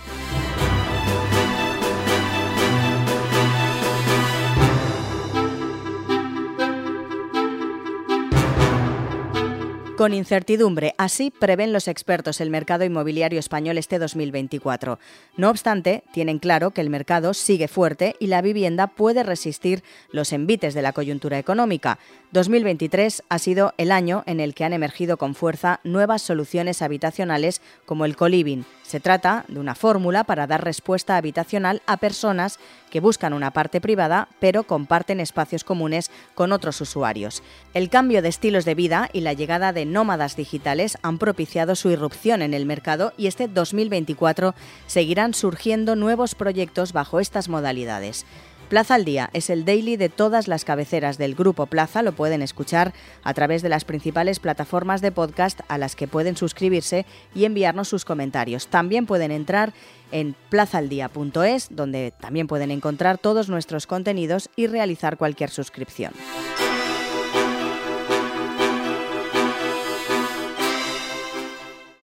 Con 10.00 10.14
incertidumbre, 10.14 10.94
así 10.96 11.30
prevén 11.30 11.74
los 11.74 11.86
expertos 11.86 12.40
el 12.40 12.48
mercado 12.48 12.84
inmobiliario 12.84 13.38
español 13.38 13.76
este 13.76 13.98
2024. 13.98 14.98
No 15.36 15.50
obstante, 15.50 16.04
tienen 16.10 16.38
claro 16.38 16.70
que 16.70 16.80
el 16.80 16.88
mercado 16.88 17.34
sigue 17.34 17.68
fuerte 17.68 18.16
y 18.18 18.28
la 18.28 18.40
vivienda 18.40 18.86
puede 18.86 19.22
resistir 19.24 19.84
los 20.10 20.32
envites 20.32 20.72
de 20.72 20.80
la 20.80 20.94
coyuntura 20.94 21.38
económica. 21.38 21.98
2023 22.32 23.24
ha 23.28 23.38
sido 23.38 23.74
el 23.76 23.92
año 23.92 24.22
en 24.24 24.40
el 24.40 24.54
que 24.54 24.64
han 24.64 24.72
emergido 24.72 25.18
con 25.18 25.34
fuerza 25.34 25.80
nuevas 25.84 26.22
soluciones 26.22 26.80
habitacionales 26.80 27.60
como 27.84 28.06
el 28.06 28.16
coliving. 28.16 28.64
Se 28.90 29.00
trata 29.00 29.44
de 29.48 29.60
una 29.60 29.74
fórmula 29.74 30.24
para 30.24 30.46
dar 30.46 30.64
respuesta 30.64 31.16
habitacional 31.16 31.82
a 31.86 31.98
personas 31.98 32.58
que 32.90 33.00
buscan 33.00 33.32
una 33.32 33.52
parte 33.52 33.80
privada 33.80 34.28
pero 34.40 34.64
comparten 34.64 35.20
espacios 35.20 35.62
comunes 35.62 36.10
con 36.34 36.52
otros 36.52 36.80
usuarios. 36.80 37.42
El 37.74 37.88
cambio 37.88 38.22
de 38.22 38.30
estilos 38.30 38.64
de 38.64 38.74
vida 38.74 39.08
y 39.12 39.20
la 39.20 39.32
llegada 39.32 39.72
de 39.72 39.89
nómadas 39.92 40.37
digitales 40.37 40.96
han 41.03 41.18
propiciado 41.18 41.74
su 41.74 41.90
irrupción 41.90 42.42
en 42.42 42.55
el 42.55 42.66
mercado 42.66 43.12
y 43.16 43.26
este 43.26 43.48
2024 43.48 44.55
seguirán 44.87 45.35
surgiendo 45.35 45.96
nuevos 45.96 46.35
proyectos 46.35 46.92
bajo 46.92 47.20
estas 47.20 47.48
modalidades. 47.48 48.24
Plaza 48.70 48.94
al 48.94 49.05
Día 49.05 49.31
es 49.33 49.50
el 49.50 49.64
daily 49.64 49.96
de 49.96 50.09
todas 50.09 50.46
las 50.46 50.64
cabeceras 50.64 51.18
del 51.18 51.35
Grupo 51.35 51.66
Plaza. 51.66 52.03
Lo 52.03 52.12
pueden 52.12 52.40
escuchar 52.40 52.94
a 53.24 53.35
través 53.35 53.62
de 53.62 53.68
las 53.68 53.85
principales 53.85 54.38
plataformas 54.38 55.00
de 55.00 55.11
podcast 55.11 55.61
a 55.66 55.76
las 55.76 55.96
que 55.96 56.07
pueden 56.07 56.37
suscribirse 56.37 57.05
y 57.35 57.46
enviarnos 57.46 57.88
sus 57.88 58.05
comentarios. 58.05 58.68
También 58.68 59.07
pueden 59.07 59.33
entrar 59.33 59.72
en 60.12 60.37
plazaldía.es, 60.50 61.66
donde 61.70 62.12
también 62.20 62.46
pueden 62.46 62.70
encontrar 62.70 63.18
todos 63.18 63.48
nuestros 63.48 63.88
contenidos 63.88 64.50
y 64.55 64.68
realizar 64.68 65.16
cualquier 65.16 65.50
suscripción. 65.50 66.12